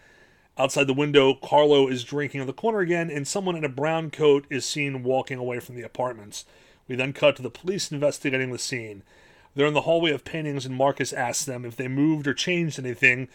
Outside 0.58 0.88
the 0.88 0.94
window, 0.94 1.32
Carlo 1.32 1.86
is 1.86 2.02
drinking 2.02 2.40
in 2.40 2.48
the 2.48 2.52
corner 2.52 2.80
again, 2.80 3.08
and 3.08 3.26
someone 3.26 3.54
in 3.54 3.64
a 3.64 3.68
brown 3.68 4.10
coat 4.10 4.46
is 4.50 4.64
seen 4.64 5.04
walking 5.04 5.38
away 5.38 5.60
from 5.60 5.76
the 5.76 5.82
apartments. 5.82 6.44
We 6.88 6.96
then 6.96 7.12
cut 7.12 7.36
to 7.36 7.42
the 7.42 7.50
police 7.50 7.92
investigating 7.92 8.50
the 8.50 8.58
scene. 8.58 9.04
They're 9.54 9.68
in 9.68 9.74
the 9.74 9.82
hallway 9.82 10.10
of 10.10 10.24
paintings, 10.24 10.66
and 10.66 10.74
Marcus 10.74 11.12
asks 11.12 11.44
them 11.44 11.64
if 11.64 11.76
they 11.76 11.86
moved 11.86 12.26
or 12.26 12.34
changed 12.34 12.80
anything. 12.80 13.28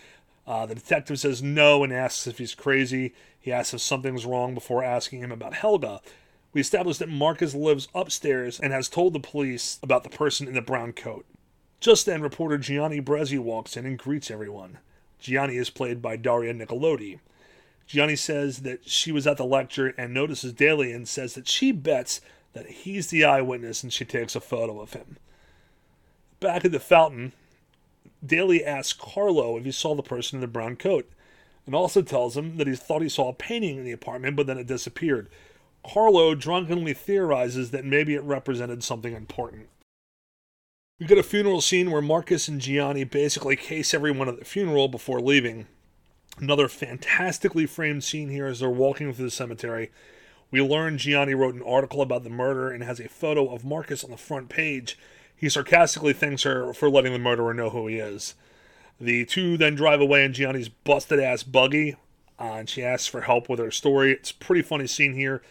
Uh, 0.45 0.65
the 0.65 0.75
detective 0.75 1.21
says 1.21 1.41
no 1.41 1.86
and 1.86 1.93
asks 1.93 2.27
if 2.27 2.38
he's 2.38 2.53
crazy. 2.53 3.13
He 3.39 3.50
asks 3.50 3.74
if 3.74 3.79
something's 3.79 4.25
wrong 4.25 4.53
before 4.53 4.83
asking 4.83 5.21
him 5.21 5.31
about 5.31 5.53
Helga. 5.53 6.01
We 6.54 6.62
establish 6.62 6.98
that 6.98 7.10
Marcus 7.10 7.54
lives 7.54 7.88
upstairs 7.94 8.60
and 8.60 8.74
has 8.74 8.89
told 8.89 9.13
the 9.13 9.20
police 9.20 9.80
about 9.84 10.04
the 10.04 10.10
person 10.10 10.48
in 10.48 10.54
the 10.54 10.62
brown 10.62 10.94
coat. 10.94 11.25
Just 11.80 12.06
then, 12.06 12.22
reporter 12.22 12.58
Gianni 12.58 13.01
Brezzi 13.01 13.38
walks 13.38 13.77
in 13.77 13.86
and 13.86 14.00
greets 14.00 14.32
everyone. 14.32 14.80
Gianni 15.20 15.58
is 15.58 15.70
played 15.70 16.01
by 16.01 16.16
Daria 16.16 16.54
Nicolodi. 16.54 17.20
Gianni 17.86 18.16
says 18.16 18.60
that 18.60 18.89
she 18.89 19.12
was 19.12 19.25
at 19.25 19.38
the 19.38 19.46
lecture 19.46 19.94
and 19.98 20.13
notices 20.13 20.54
Daly 20.54 20.92
and 20.92 21.08
says 21.08 21.34
that 21.36 21.48
she 21.48 21.72
bets 21.72 22.22
that 22.54 22.68
he's 22.68 23.08
the 23.08 23.24
eyewitness 23.24 23.84
and 23.84 23.94
she 23.94 24.04
takes 24.04 24.36
a 24.36 24.42
photo 24.42 24.82
of 24.82 24.94
him. 24.94 25.18
Back 26.39 26.66
at 26.66 26.72
the 26.72 26.80
fountain, 26.80 27.32
Daly 28.25 28.63
asks 28.63 28.94
Carlo 28.94 29.58
if 29.58 29.63
he 29.66 29.72
saw 29.72 29.96
the 29.96 30.04
person 30.04 30.38
in 30.38 30.42
the 30.42 30.48
brown 30.48 30.75
coat 30.75 31.10
and 31.66 31.75
also 31.75 32.01
tells 32.01 32.36
him 32.36 32.58
that 32.58 32.68
he 32.68 32.75
thought 32.75 33.01
he 33.01 33.10
saw 33.10 33.30
a 33.30 33.34
painting 33.34 33.77
in 33.77 33.86
the 33.86 33.92
apartment 33.92 34.36
but 34.36 34.48
then 34.48 34.58
it 34.58 34.68
disappeared. 34.68 35.30
Carlo 35.88 36.36
drunkenly 36.36 36.94
theorizes 36.94 37.72
that 37.72 37.86
maybe 37.86 38.13
it 38.13 38.24
represented 38.24 38.84
something 38.84 39.13
important. 39.13 39.70
We 41.00 41.06
get 41.06 41.17
a 41.17 41.24
funeral 41.24 41.62
scene 41.62 41.91
where 41.91 42.01
Marcus 42.01 42.48
and 42.48 42.60
Gianni 42.60 43.03
basically 43.03 43.56
case 43.56 43.94
everyone 43.94 44.27
at 44.27 44.39
the 44.39 44.46
funeral 44.46 44.88
before 44.88 45.22
leaving. 45.22 45.67
Another 46.39 46.67
fantastically 46.67 47.65
framed 47.65 48.03
scene 48.03 48.29
here 48.29 48.48
as 48.48 48.60
they're 48.60 48.70
walking 48.70 49.13
through 49.13 49.25
the 49.25 49.32
cemetery. 49.32 49.91
We 50.50 50.62
learn 50.62 50.98
Gianni 50.98 51.36
wrote 51.36 51.56
an 51.56 51.63
article 51.63 52.01
about 52.01 52.24
the 52.24 52.29
murder 52.29 52.70
and 52.70 52.84
has 52.84 53.00
a 53.00 53.08
photo 53.08 53.53
of 53.53 53.63
Marcus 53.63 54.03
on 54.03 54.12
the 54.12 54.17
front 54.17 54.50
page. 54.50 54.98
He 55.36 55.50
sarcastically 55.50 56.13
thanks 56.13 56.44
her 56.44 56.74
for 56.74 56.89
letting 56.89 57.13
the 57.13 57.20
murderer 57.20 57.53
know 57.53 57.70
who 57.70 57.88
he 57.88 57.98
is. 57.98 58.34
The 59.00 59.25
two 59.25 59.56
then 59.56 59.75
drive 59.75 60.01
away 60.01 60.25
in 60.25 60.34
Gianni's 60.34 60.70
busted 60.70 61.20
ass 61.20 61.44
buggy, 61.44 61.96
uh, 62.39 62.44
and 62.44 62.70
she 62.70 62.84
asks 62.84 63.08
for 63.08 63.22
help 63.22 63.48
with 63.48 63.60
her 63.60 63.72
story. 63.72 64.13
It's 64.13 64.32
a 64.32 64.36
pretty 64.36 64.63
funny 64.63 64.88
scene 64.88 65.13
here, 65.13 65.44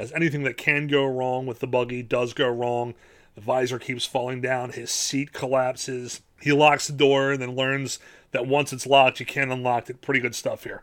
as 0.00 0.12
anything 0.12 0.44
that 0.44 0.56
can 0.56 0.86
go 0.86 1.04
wrong 1.04 1.44
with 1.44 1.60
the 1.60 1.66
buggy 1.66 2.02
does 2.02 2.32
go 2.32 2.48
wrong. 2.48 2.94
The 3.34 3.42
visor 3.42 3.78
keeps 3.78 4.06
falling 4.06 4.40
down. 4.40 4.72
His 4.72 4.90
seat 4.90 5.32
collapses. 5.32 6.22
He 6.40 6.52
locks 6.52 6.86
the 6.86 6.94
door 6.94 7.32
and 7.32 7.42
then 7.42 7.54
learns 7.54 7.98
that 8.32 8.46
once 8.46 8.72
it's 8.72 8.86
locked, 8.86 9.20
you 9.20 9.26
can't 9.26 9.52
unlock 9.52 9.90
it. 9.90 10.00
Pretty 10.00 10.20
good 10.20 10.34
stuff 10.34 10.64
here. 10.64 10.82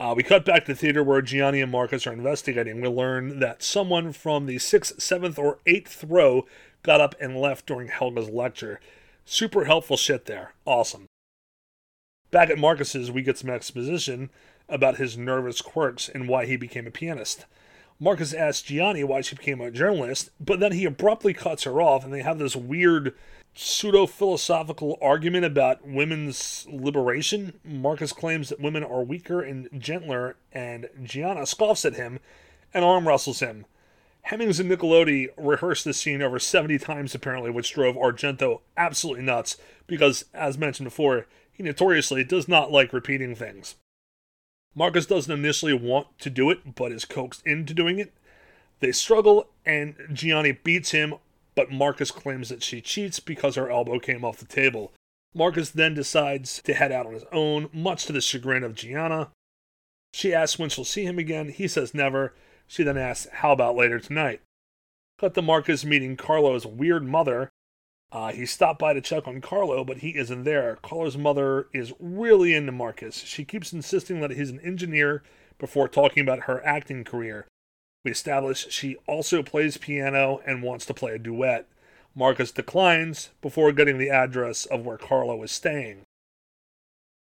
Uh, 0.00 0.14
we 0.16 0.22
cut 0.22 0.46
back 0.46 0.64
to 0.64 0.72
the 0.72 0.78
theater 0.78 1.04
where 1.04 1.20
Gianni 1.20 1.60
and 1.60 1.70
Marcus 1.70 2.06
are 2.06 2.12
investigating. 2.12 2.80
We 2.80 2.88
learn 2.88 3.38
that 3.40 3.62
someone 3.62 4.12
from 4.12 4.46
the 4.46 4.58
sixth, 4.58 5.02
seventh, 5.02 5.38
or 5.38 5.58
eighth 5.66 6.02
row 6.02 6.46
got 6.82 7.02
up 7.02 7.14
and 7.20 7.36
left 7.36 7.66
during 7.66 7.88
Helga's 7.88 8.30
lecture. 8.30 8.80
Super 9.26 9.66
helpful 9.66 9.98
shit 9.98 10.24
there. 10.24 10.54
Awesome. 10.64 11.04
Back 12.30 12.48
at 12.48 12.58
Marcus's, 12.58 13.10
we 13.10 13.20
get 13.20 13.36
some 13.36 13.50
exposition 13.50 14.30
about 14.70 14.96
his 14.96 15.18
nervous 15.18 15.60
quirks 15.60 16.08
and 16.08 16.28
why 16.28 16.46
he 16.46 16.56
became 16.56 16.86
a 16.86 16.90
pianist. 16.90 17.44
Marcus 18.02 18.32
asks 18.32 18.62
Gianni 18.62 19.04
why 19.04 19.20
she 19.20 19.36
became 19.36 19.60
a 19.60 19.70
journalist, 19.70 20.30
but 20.40 20.58
then 20.58 20.72
he 20.72 20.86
abruptly 20.86 21.34
cuts 21.34 21.64
her 21.64 21.82
off, 21.82 22.02
and 22.02 22.12
they 22.12 22.22
have 22.22 22.38
this 22.38 22.56
weird 22.56 23.14
pseudo 23.54 24.06
philosophical 24.06 24.96
argument 25.02 25.44
about 25.44 25.86
women's 25.86 26.66
liberation. 26.72 27.60
Marcus 27.62 28.12
claims 28.12 28.48
that 28.48 28.60
women 28.60 28.82
are 28.82 29.04
weaker 29.04 29.42
and 29.42 29.68
gentler, 29.76 30.36
and 30.50 30.88
Gianna 31.02 31.44
scoffs 31.44 31.84
at 31.84 31.94
him 31.94 32.20
and 32.72 32.86
arm 32.86 33.06
wrestles 33.06 33.40
him. 33.40 33.66
Hemmings 34.22 34.58
and 34.58 34.70
Nicolodi 34.70 35.28
rehearsed 35.36 35.84
this 35.84 36.00
scene 36.00 36.22
over 36.22 36.38
70 36.38 36.78
times 36.78 37.14
apparently, 37.14 37.50
which 37.50 37.74
drove 37.74 37.96
Argento 37.96 38.60
absolutely 38.78 39.24
nuts 39.24 39.58
because, 39.86 40.24
as 40.32 40.56
mentioned 40.56 40.86
before, 40.86 41.26
he 41.52 41.62
notoriously 41.62 42.24
does 42.24 42.48
not 42.48 42.72
like 42.72 42.94
repeating 42.94 43.34
things. 43.34 43.74
Marcus 44.74 45.06
doesn't 45.06 45.32
initially 45.32 45.74
want 45.74 46.06
to 46.20 46.30
do 46.30 46.50
it, 46.50 46.74
but 46.74 46.92
is 46.92 47.04
coaxed 47.04 47.44
into 47.46 47.74
doing 47.74 47.98
it. 47.98 48.12
They 48.80 48.92
struggle, 48.92 49.48
and 49.66 49.94
Gianni 50.12 50.52
beats 50.52 50.92
him, 50.92 51.14
but 51.54 51.70
Marcus 51.70 52.10
claims 52.10 52.48
that 52.48 52.62
she 52.62 52.80
cheats 52.80 53.20
because 53.20 53.56
her 53.56 53.70
elbow 53.70 53.98
came 53.98 54.24
off 54.24 54.38
the 54.38 54.46
table. 54.46 54.92
Marcus 55.34 55.70
then 55.70 55.94
decides 55.94 56.62
to 56.62 56.74
head 56.74 56.92
out 56.92 57.06
on 57.06 57.12
his 57.12 57.24
own, 57.32 57.68
much 57.72 58.06
to 58.06 58.12
the 58.12 58.20
chagrin 58.20 58.64
of 58.64 58.74
Gianna. 58.74 59.30
She 60.12 60.34
asks 60.34 60.58
when 60.58 60.70
she'll 60.70 60.84
see 60.84 61.04
him 61.04 61.18
again. 61.18 61.50
He 61.50 61.68
says 61.68 61.94
never. 61.94 62.34
She 62.66 62.82
then 62.82 62.96
asks, 62.96 63.28
How 63.32 63.52
about 63.52 63.76
later 63.76 64.00
tonight? 64.00 64.40
Cut 65.18 65.34
to 65.34 65.42
Marcus 65.42 65.84
meeting 65.84 66.16
Carlo's 66.16 66.66
weird 66.66 67.06
mother, 67.06 67.50
uh, 68.12 68.32
he 68.32 68.44
stopped 68.44 68.80
by 68.80 68.92
to 68.92 69.00
check 69.00 69.28
on 69.28 69.40
Carlo, 69.40 69.84
but 69.84 69.98
he 69.98 70.10
isn't 70.10 70.42
there. 70.42 70.78
Carlo's 70.82 71.16
mother 71.16 71.68
is 71.72 71.92
really 72.00 72.54
into 72.54 72.72
Marcus. 72.72 73.16
She 73.18 73.44
keeps 73.44 73.72
insisting 73.72 74.20
that 74.20 74.32
he's 74.32 74.50
an 74.50 74.60
engineer 74.60 75.22
before 75.58 75.88
talking 75.88 76.22
about 76.22 76.40
her 76.40 76.64
acting 76.66 77.04
career. 77.04 77.46
We 78.04 78.10
establish 78.10 78.66
she 78.70 78.96
also 79.06 79.42
plays 79.42 79.76
piano 79.76 80.40
and 80.44 80.62
wants 80.62 80.86
to 80.86 80.94
play 80.94 81.14
a 81.14 81.18
duet. 81.18 81.68
Marcus 82.14 82.50
declines 82.50 83.30
before 83.40 83.70
getting 83.72 83.98
the 83.98 84.10
address 84.10 84.66
of 84.66 84.84
where 84.84 84.98
Carlo 84.98 85.40
is 85.44 85.52
staying. 85.52 86.02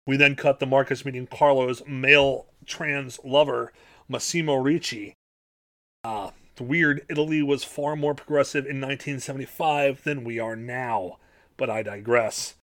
We 0.06 0.16
then 0.16 0.36
cut 0.36 0.60
to 0.60 0.66
Marcus 0.66 1.04
meeting 1.04 1.26
Carlo's 1.26 1.82
male 1.86 2.46
trans 2.66 3.18
lover, 3.24 3.72
Massimo 4.08 4.54
Ricci. 4.54 5.14
Uh, 6.04 6.30
weird, 6.58 7.04
Italy 7.08 7.42
was 7.42 7.64
far 7.64 7.96
more 7.96 8.14
progressive 8.14 8.64
in 8.64 8.80
1975 8.80 10.04
than 10.04 10.24
we 10.24 10.38
are 10.38 10.56
now, 10.56 11.18
but 11.56 11.70
I 11.70 11.82
digress. 11.82 12.56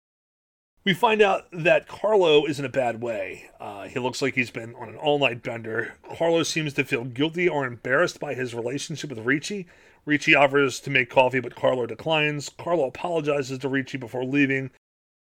We 0.85 0.93
find 0.93 1.21
out 1.21 1.45
that 1.51 1.87
Carlo 1.87 2.45
is 2.45 2.59
in 2.59 2.65
a 2.65 2.69
bad 2.69 3.01
way. 3.01 3.49
Uh, 3.59 3.87
he 3.87 3.99
looks 3.99 4.21
like 4.21 4.35
he's 4.35 4.51
been 4.51 4.75
on 4.75 4.87
an 4.87 4.95
all 4.95 5.17
night 5.17 5.41
bender. 5.41 5.95
Carlo 6.15 6.43
seems 6.43 6.73
to 6.73 6.83
feel 6.83 7.05
guilty 7.05 7.49
or 7.49 7.65
embarrassed 7.65 8.19
by 8.19 8.35
his 8.35 8.53
relationship 8.53 9.09
with 9.09 9.25
Ricci. 9.25 9.65
Ricci 10.05 10.35
offers 10.35 10.79
to 10.81 10.91
make 10.91 11.09
coffee, 11.09 11.39
but 11.39 11.55
Carlo 11.55 11.87
declines. 11.87 12.49
Carlo 12.49 12.85
apologizes 12.85 13.57
to 13.59 13.67
Ricci 13.67 13.97
before 13.97 14.23
leaving. 14.23 14.69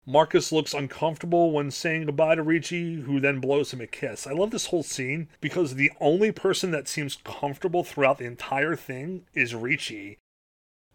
Marcus 0.09 0.50
looks 0.50 0.73
uncomfortable 0.73 1.53
when 1.53 1.71
saying 1.71 2.07
goodbye 2.07 2.35
to 2.35 2.43
Ricci, 2.43 3.03
who 3.03 3.21
then 3.21 3.41
blows 3.41 3.75
him 3.75 3.83
a 3.83 3.87
kiss. 3.87 4.27
I 4.27 4.33
love 4.33 4.50
this 4.50 4.69
whole 4.69 4.83
scene 4.83 5.29
because 5.38 5.75
the 5.75 5.93
only 6.00 6.33
person 6.33 6.71
that 6.71 6.88
seems 6.88 7.19
comfortable 7.25 7.85
throughout 7.85 8.17
the 8.17 8.25
entire 8.25 8.75
thing 8.75 9.27
is 9.35 9.55
Ricci 9.55 10.17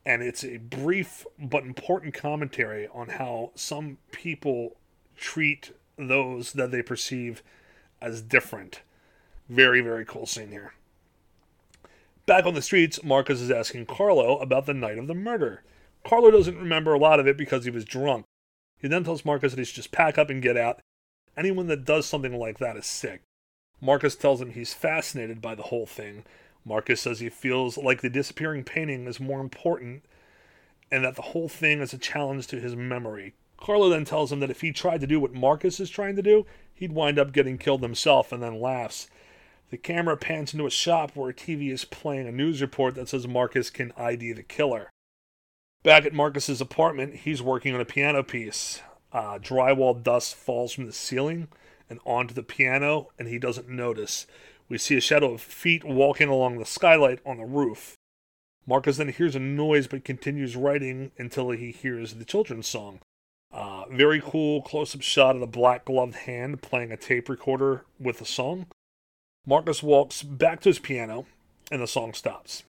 and 0.05 0.21
it's 0.21 0.43
a 0.43 0.57
brief 0.57 1.25
but 1.39 1.63
important 1.63 2.13
commentary 2.13 2.87
on 2.93 3.09
how 3.09 3.51
some 3.55 3.97
people 4.11 4.75
treat 5.15 5.71
those 5.97 6.53
that 6.53 6.71
they 6.71 6.81
perceive 6.81 7.43
as 8.01 8.21
different. 8.21 8.81
Very, 9.47 9.81
very 9.81 10.05
cool 10.05 10.25
scene 10.25 10.49
here. 10.49 10.73
Back 12.25 12.45
on 12.45 12.53
the 12.53 12.61
streets, 12.61 13.03
Marcus 13.03 13.41
is 13.41 13.51
asking 13.51 13.85
Carlo 13.85 14.37
about 14.39 14.65
the 14.65 14.73
night 14.73 14.97
of 14.97 15.07
the 15.07 15.13
murder. 15.13 15.63
Carlo 16.03 16.31
doesn't 16.31 16.57
remember 16.57 16.93
a 16.93 16.99
lot 16.99 17.19
of 17.19 17.27
it 17.27 17.37
because 17.37 17.65
he 17.65 17.71
was 17.71 17.85
drunk. 17.85 18.25
He 18.83 18.87
then 18.87 19.03
tells 19.03 19.25
Marcus 19.25 19.53
that 19.53 19.59
he 19.59 19.65
should 19.65 19.77
just 19.77 19.91
pack 19.91 20.19
up 20.19 20.29
and 20.29 20.43
get 20.43 20.57
out. 20.57 20.79
Anyone 21.35 21.65
that 21.67 21.85
does 21.85 22.05
something 22.05 22.37
like 22.37 22.59
that 22.59 22.77
is 22.77 22.85
sick. 22.85 23.23
Marcus 23.81 24.15
tells 24.15 24.39
him 24.39 24.51
he's 24.51 24.75
fascinated 24.75 25.41
by 25.41 25.55
the 25.55 25.63
whole 25.63 25.87
thing 25.87 26.23
Marcus 26.65 27.01
says 27.01 27.19
he 27.19 27.29
feels 27.29 27.77
like 27.77 28.01
the 28.01 28.09
disappearing 28.09 28.63
painting 28.63 29.05
is 29.05 29.19
more 29.19 29.41
important 29.41 30.03
and 30.91 31.03
that 31.03 31.15
the 31.15 31.21
whole 31.21 31.49
thing 31.49 31.81
is 31.81 31.93
a 31.93 31.97
challenge 31.97 32.47
to 32.47 32.59
his 32.59 32.75
memory. 32.75 33.33
Carlo 33.57 33.89
then 33.89 34.05
tells 34.05 34.31
him 34.31 34.39
that 34.39 34.51
if 34.51 34.61
he 34.61 34.71
tried 34.71 35.01
to 35.01 35.07
do 35.07 35.19
what 35.19 35.33
Marcus 35.33 35.79
is 35.79 35.89
trying 35.89 36.15
to 36.15 36.21
do, 36.21 36.45
he'd 36.73 36.91
wind 36.91 37.17
up 37.17 37.33
getting 37.33 37.57
killed 37.57 37.81
himself 37.81 38.31
and 38.31 38.43
then 38.43 38.61
laughs. 38.61 39.07
The 39.71 39.77
camera 39.77 40.17
pans 40.17 40.53
into 40.53 40.67
a 40.67 40.71
shop 40.71 41.15
where 41.15 41.29
a 41.29 41.33
TV 41.33 41.71
is 41.71 41.85
playing 41.85 42.27
a 42.27 42.31
news 42.31 42.61
report 42.61 42.95
that 42.95 43.09
says 43.09 43.27
Marcus 43.27 43.69
can 43.69 43.91
ID 43.97 44.33
the 44.33 44.43
killer. 44.43 44.89
Back 45.83 46.05
at 46.05 46.13
Marcus's 46.13 46.61
apartment, 46.61 47.13
he's 47.13 47.41
working 47.41 47.75
on 47.75 47.81
a 47.81 47.85
piano 47.85 48.23
piece. 48.23 48.81
Uh, 49.11 49.37
drywall 49.37 50.01
dust 50.01 50.33
falls 50.33 50.71
from 50.71 50.85
the 50.85 50.93
ceiling 50.93 51.49
and 51.89 51.99
onto 52.05 52.33
the 52.33 52.41
piano, 52.41 53.09
and 53.19 53.27
he 53.27 53.37
doesn't 53.37 53.67
notice. 53.67 54.25
We 54.69 54.77
see 54.77 54.95
a 54.95 55.01
shadow 55.01 55.33
of 55.33 55.41
feet 55.41 55.83
walking 55.83 56.29
along 56.29 56.57
the 56.57 56.65
skylight 56.65 57.19
on 57.25 57.37
the 57.37 57.45
roof. 57.45 57.97
Marcus 58.65 58.95
then 58.95 59.09
hears 59.09 59.35
a 59.35 59.39
noise 59.39 59.87
but 59.87 60.05
continues 60.05 60.55
writing 60.55 61.11
until 61.17 61.51
he 61.51 61.71
hears 61.71 62.13
the 62.13 62.23
children's 62.23 62.67
song. 62.67 63.01
Uh, 63.51 63.83
very 63.91 64.21
cool 64.23 64.61
close 64.61 64.95
up 64.95 65.01
shot 65.01 65.35
of 65.35 65.41
the 65.41 65.47
black 65.47 65.83
gloved 65.85 66.15
hand 66.15 66.61
playing 66.61 66.93
a 66.93 66.97
tape 66.97 67.27
recorder 67.27 67.83
with 67.99 68.19
the 68.19 68.25
song. 68.25 68.67
Marcus 69.45 69.83
walks 69.83 70.23
back 70.23 70.61
to 70.61 70.69
his 70.69 70.79
piano 70.79 71.25
and 71.69 71.81
the 71.81 71.87
song 71.87 72.13
stops. 72.13 72.63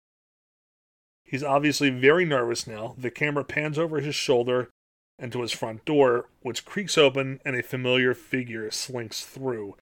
He's 1.34 1.42
obviously 1.42 1.90
very 1.90 2.26
nervous 2.26 2.68
now. 2.68 2.94
The 2.96 3.10
camera 3.10 3.44
pans 3.44 3.80
over 3.80 4.00
his 4.00 4.14
shoulder 4.14 4.70
and 5.18 5.32
to 5.32 5.42
his 5.42 5.52
front 5.52 5.84
door, 5.84 6.30
which 6.44 6.64
creaks 6.64 6.96
open 6.96 7.40
and 7.44 7.56
a 7.56 7.64
familiar 7.64 8.14
figure 8.14 8.70
slinks 8.70 9.26
through. 9.26 9.76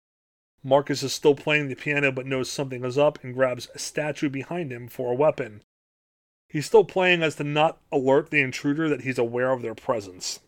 Marcus 0.64 1.04
is 1.04 1.12
still 1.12 1.36
playing 1.36 1.68
the 1.68 1.76
piano 1.76 2.10
but 2.10 2.26
knows 2.26 2.50
something 2.50 2.86
is 2.86 2.98
up 2.98 3.22
and 3.22 3.34
grabs 3.34 3.68
a 3.76 3.80
statue 3.80 4.30
behind 4.30 4.72
him 4.72 4.88
for 4.88 5.12
a 5.12 5.16
weapon. 5.16 5.62
He's 6.48 6.68
still 6.68 6.86
playing 6.86 7.22
as 7.22 7.36
to 7.36 7.44
not 7.44 7.80
alert 7.92 8.30
the 8.30 8.40
intruder 8.40 8.88
that 8.88 9.02
he's 9.02 9.20
aware 9.20 9.52
of 9.52 9.62
their 9.62 9.76
presence. 9.76 10.40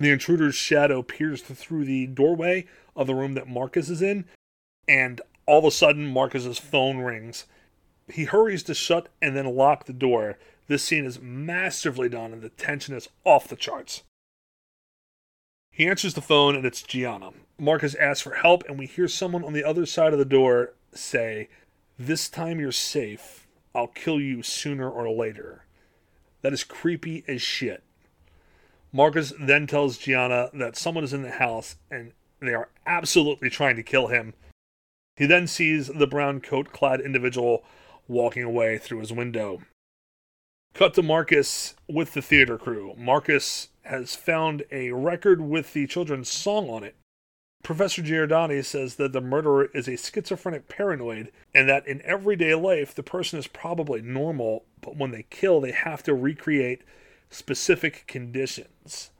The 0.00 0.10
intruder's 0.10 0.54
shadow 0.54 1.02
peers 1.02 1.42
through 1.42 1.84
the 1.84 2.06
doorway 2.06 2.64
of 2.96 3.06
the 3.06 3.14
room 3.14 3.34
that 3.34 3.46
Marcus 3.46 3.90
is 3.90 4.00
in, 4.00 4.24
and 4.88 5.20
all 5.44 5.58
of 5.58 5.66
a 5.66 5.70
sudden 5.70 6.06
Marcus's 6.06 6.58
phone 6.58 6.96
rings. 6.96 7.44
He 8.08 8.24
hurries 8.24 8.62
to 8.64 8.74
shut 8.74 9.08
and 9.22 9.36
then 9.36 9.56
lock 9.56 9.86
the 9.86 9.92
door. 9.92 10.38
This 10.66 10.84
scene 10.84 11.04
is 11.04 11.20
masterfully 11.20 12.08
done 12.08 12.32
and 12.32 12.42
the 12.42 12.50
tension 12.50 12.94
is 12.94 13.08
off 13.24 13.48
the 13.48 13.56
charts. 13.56 14.02
He 15.70 15.88
answers 15.88 16.14
the 16.14 16.20
phone 16.20 16.54
and 16.54 16.64
it's 16.64 16.82
Gianna. 16.82 17.30
Marcus 17.58 17.94
asks 17.96 18.22
for 18.22 18.34
help, 18.34 18.64
and 18.68 18.78
we 18.78 18.86
hear 18.86 19.08
someone 19.08 19.44
on 19.44 19.52
the 19.52 19.64
other 19.64 19.86
side 19.86 20.12
of 20.12 20.18
the 20.18 20.24
door 20.24 20.72
say, 20.92 21.48
This 21.98 22.28
time 22.28 22.60
you're 22.60 22.72
safe. 22.72 23.46
I'll 23.74 23.88
kill 23.88 24.20
you 24.20 24.42
sooner 24.42 24.88
or 24.88 25.10
later. 25.10 25.64
That 26.42 26.52
is 26.52 26.62
creepy 26.62 27.24
as 27.26 27.42
shit. 27.42 27.82
Marcus 28.92 29.32
then 29.40 29.66
tells 29.66 29.98
Gianna 29.98 30.50
that 30.54 30.76
someone 30.76 31.02
is 31.02 31.12
in 31.12 31.22
the 31.22 31.32
house 31.32 31.74
and 31.90 32.12
they 32.38 32.54
are 32.54 32.68
absolutely 32.86 33.50
trying 33.50 33.74
to 33.74 33.82
kill 33.82 34.08
him. 34.08 34.34
He 35.16 35.26
then 35.26 35.48
sees 35.48 35.88
the 35.88 36.06
brown 36.06 36.40
coat 36.40 36.70
clad 36.72 37.00
individual 37.00 37.64
walking 38.08 38.42
away 38.42 38.78
through 38.78 39.00
his 39.00 39.12
window. 39.12 39.62
Cut 40.74 40.94
to 40.94 41.02
Marcus 41.02 41.74
with 41.88 42.14
the 42.14 42.22
theater 42.22 42.58
crew. 42.58 42.94
Marcus 42.96 43.68
has 43.82 44.16
found 44.16 44.64
a 44.72 44.90
record 44.90 45.40
with 45.40 45.72
the 45.72 45.86
children's 45.86 46.28
song 46.28 46.68
on 46.68 46.82
it. 46.82 46.96
Professor 47.62 48.02
Giordani 48.02 48.62
says 48.62 48.96
that 48.96 49.12
the 49.12 49.20
murderer 49.20 49.70
is 49.72 49.88
a 49.88 49.96
schizophrenic 49.96 50.68
paranoid 50.68 51.32
and 51.54 51.68
that 51.68 51.86
in 51.86 52.02
everyday 52.02 52.54
life 52.54 52.94
the 52.94 53.02
person 53.02 53.38
is 53.38 53.46
probably 53.46 54.02
normal, 54.02 54.64
but 54.82 54.96
when 54.96 55.12
they 55.12 55.24
kill, 55.30 55.60
they 55.60 55.72
have 55.72 56.02
to 56.02 56.14
recreate 56.14 56.82
specific 57.30 58.04
conditions. 58.06 59.10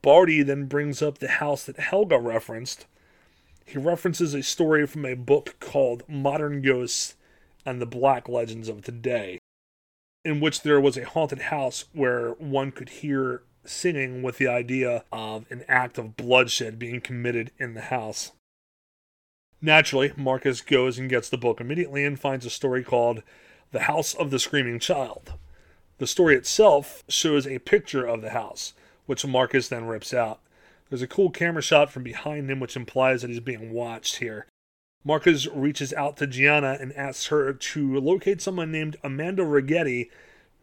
Bardi 0.00 0.42
then 0.42 0.66
brings 0.66 1.02
up 1.02 1.18
the 1.18 1.28
house 1.28 1.64
that 1.64 1.78
Helga 1.78 2.18
referenced. 2.18 2.86
He 3.64 3.78
references 3.78 4.32
a 4.32 4.42
story 4.42 4.86
from 4.86 5.04
a 5.04 5.14
book 5.14 5.56
called 5.58 6.02
Modern 6.08 6.62
Ghosts 6.62 7.14
and 7.68 7.82
the 7.82 7.86
Black 7.86 8.28
Legends 8.28 8.68
of 8.68 8.82
Today, 8.82 9.38
in 10.24 10.40
which 10.40 10.62
there 10.62 10.80
was 10.80 10.96
a 10.96 11.04
haunted 11.04 11.42
house 11.42 11.84
where 11.92 12.30
one 12.30 12.72
could 12.72 12.88
hear 12.88 13.42
singing 13.64 14.22
with 14.22 14.38
the 14.38 14.48
idea 14.48 15.04
of 15.12 15.44
an 15.50 15.64
act 15.68 15.98
of 15.98 16.16
bloodshed 16.16 16.78
being 16.78 17.02
committed 17.02 17.50
in 17.58 17.74
the 17.74 17.82
house. 17.82 18.32
Naturally, 19.60 20.12
Marcus 20.16 20.62
goes 20.62 20.98
and 20.98 21.10
gets 21.10 21.28
the 21.28 21.36
book 21.36 21.60
immediately 21.60 22.04
and 22.04 22.18
finds 22.18 22.46
a 22.46 22.50
story 22.50 22.82
called 22.82 23.22
The 23.72 23.80
House 23.80 24.14
of 24.14 24.30
the 24.30 24.38
Screaming 24.38 24.78
Child. 24.78 25.34
The 25.98 26.06
story 26.06 26.36
itself 26.36 27.04
shows 27.08 27.46
a 27.46 27.58
picture 27.58 28.06
of 28.06 28.22
the 28.22 28.30
house, 28.30 28.72
which 29.04 29.26
Marcus 29.26 29.68
then 29.68 29.84
rips 29.84 30.14
out. 30.14 30.40
There's 30.88 31.02
a 31.02 31.08
cool 31.08 31.30
camera 31.30 31.60
shot 31.60 31.90
from 31.90 32.02
behind 32.02 32.50
him, 32.50 32.60
which 32.60 32.76
implies 32.76 33.20
that 33.20 33.30
he's 33.30 33.40
being 33.40 33.72
watched 33.72 34.16
here. 34.16 34.46
Marcus 35.04 35.46
reaches 35.46 35.92
out 35.92 36.16
to 36.16 36.26
Gianna 36.26 36.76
and 36.80 36.92
asks 36.94 37.26
her 37.26 37.52
to 37.52 38.00
locate 38.00 38.42
someone 38.42 38.72
named 38.72 38.96
Amanda 39.02 39.42
Righetti, 39.42 40.10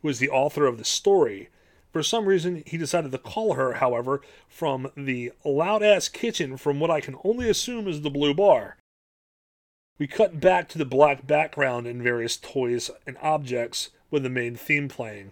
who 0.02 0.10
is 0.10 0.20
the 0.20 0.30
author 0.30 0.66
of 0.66 0.78
the 0.78 0.86
story. 0.86 1.50
For 1.92 2.04
some 2.04 2.26
reason, 2.26 2.62
he 2.66 2.78
decided 2.78 3.12
to 3.12 3.18
call 3.18 3.54
her, 3.54 3.76
however, 3.76 4.22
from 4.50 4.92
the 4.98 5.32
loud 5.46 5.82
ass 5.82 6.10
kitchen 6.10 6.58
from 6.58 6.80
what 6.80 6.92
I 6.92 7.00
can 7.00 7.16
only 7.24 7.50
assume 7.50 7.88
is 7.88 8.02
the 8.02 8.10
blue 8.10 8.34
bar. 8.34 8.78
We 9.98 10.08
cut 10.08 10.42
back 10.42 10.68
to 10.70 10.78
the 10.78 10.84
black 10.84 11.26
background 11.26 11.88
and 11.88 12.04
various 12.04 12.36
toys 12.36 12.92
and 13.08 13.18
objects 13.22 13.92
with 14.12 14.24
the 14.24 14.30
main 14.30 14.56
theme 14.56 14.90
playing. 14.90 15.32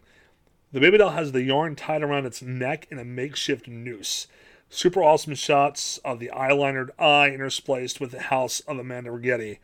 The 0.71 0.79
baby 0.79 0.97
doll 0.97 1.09
has 1.09 1.33
the 1.33 1.43
yarn 1.43 1.75
tied 1.75 2.01
around 2.01 2.25
its 2.25 2.41
neck 2.41 2.87
in 2.89 2.97
a 2.97 3.03
makeshift 3.03 3.67
noose. 3.67 4.27
Super 4.75 5.03
awesome 5.03 5.35
shots 5.35 5.99
of 5.99 6.17
the 6.17 6.31
eyelinered 6.33 6.89
eye 6.97 7.29
interspliced 7.29 7.99
with 7.99 8.09
the 8.09 8.21
house 8.21 8.59
of 8.61 8.79
Amanda 8.79 9.11
Righetti. 9.11 9.59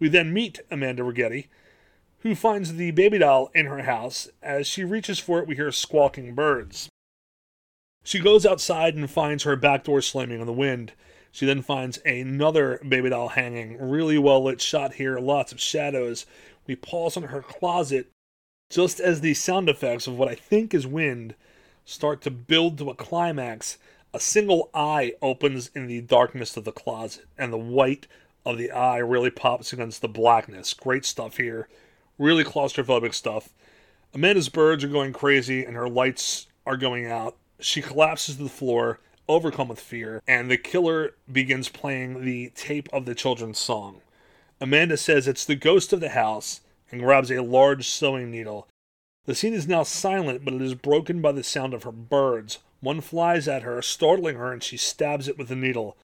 We 0.00 0.08
then 0.08 0.32
meet 0.32 0.58
Amanda 0.68 1.04
Righetti, 1.04 1.46
who 2.22 2.34
finds 2.34 2.74
the 2.74 2.90
baby 2.90 3.18
doll 3.18 3.52
in 3.54 3.66
her 3.66 3.82
house. 3.82 4.28
As 4.42 4.66
she 4.66 4.82
reaches 4.82 5.20
for 5.20 5.38
it, 5.38 5.46
we 5.46 5.54
hear 5.54 5.70
squawking 5.70 6.34
birds. 6.34 6.88
She 8.02 8.18
goes 8.18 8.44
outside 8.44 8.96
and 8.96 9.08
finds 9.08 9.44
her 9.44 9.54
back 9.54 9.84
door 9.84 10.02
slamming 10.02 10.40
in 10.40 10.46
the 10.46 10.52
wind. 10.52 10.92
She 11.30 11.46
then 11.46 11.62
finds 11.62 11.98
another 11.98 12.80
baby 12.86 13.10
doll 13.10 13.28
hanging. 13.28 13.78
Really 13.78 14.18
well 14.18 14.42
lit 14.42 14.60
shot 14.60 14.94
here, 14.94 15.20
lots 15.20 15.52
of 15.52 15.60
shadows. 15.60 16.26
We 16.66 16.74
pause 16.74 17.16
on 17.16 17.22
her 17.22 17.42
closet 17.42 18.10
just 18.70 18.98
as 18.98 19.20
the 19.20 19.34
sound 19.34 19.68
effects 19.68 20.08
of 20.08 20.18
what 20.18 20.28
I 20.28 20.34
think 20.34 20.74
is 20.74 20.84
wind 20.84 21.36
start 21.84 22.20
to 22.22 22.30
build 22.32 22.76
to 22.78 22.90
a 22.90 22.94
climax. 22.96 23.78
A 24.14 24.20
single 24.20 24.70
eye 24.72 25.12
opens 25.20 25.70
in 25.74 25.86
the 25.86 26.00
darkness 26.00 26.56
of 26.56 26.64
the 26.64 26.72
closet, 26.72 27.26
and 27.36 27.52
the 27.52 27.58
white 27.58 28.06
of 28.44 28.56
the 28.56 28.70
eye 28.70 28.98
really 28.98 29.30
pops 29.30 29.72
against 29.72 30.00
the 30.00 30.08
blackness. 30.08 30.72
Great 30.72 31.04
stuff 31.04 31.36
here. 31.36 31.68
Really 32.16 32.42
claustrophobic 32.42 33.12
stuff. 33.12 33.50
Amanda's 34.14 34.48
birds 34.48 34.82
are 34.82 34.88
going 34.88 35.12
crazy 35.12 35.64
and 35.64 35.76
her 35.76 35.88
lights 35.88 36.46
are 36.64 36.78
going 36.78 37.06
out. 37.06 37.36
She 37.60 37.82
collapses 37.82 38.36
to 38.36 38.44
the 38.44 38.48
floor, 38.48 39.00
overcome 39.28 39.68
with 39.68 39.80
fear, 39.80 40.22
and 40.26 40.50
the 40.50 40.56
killer 40.56 41.14
begins 41.30 41.68
playing 41.68 42.24
the 42.24 42.50
tape 42.54 42.88
of 42.92 43.04
the 43.04 43.14
children's 43.14 43.58
song. 43.58 44.00
Amanda 44.60 44.96
says 44.96 45.28
it's 45.28 45.44
the 45.44 45.54
ghost 45.54 45.92
of 45.92 46.00
the 46.00 46.10
house 46.10 46.62
and 46.90 47.02
grabs 47.02 47.30
a 47.30 47.42
large 47.42 47.86
sewing 47.86 48.30
needle. 48.30 48.66
The 49.26 49.34
scene 49.34 49.52
is 49.52 49.68
now 49.68 49.82
silent, 49.82 50.44
but 50.44 50.54
it 50.54 50.62
is 50.62 50.74
broken 50.74 51.20
by 51.20 51.32
the 51.32 51.44
sound 51.44 51.74
of 51.74 51.82
her 51.82 51.92
birds. 51.92 52.58
One 52.80 53.00
flies 53.00 53.48
at 53.48 53.62
her, 53.62 53.82
startling 53.82 54.36
her, 54.36 54.52
and 54.52 54.62
she 54.62 54.76
stabs 54.76 55.28
it 55.28 55.36
with 55.36 55.50
a 55.50 55.56
needle. 55.56 55.96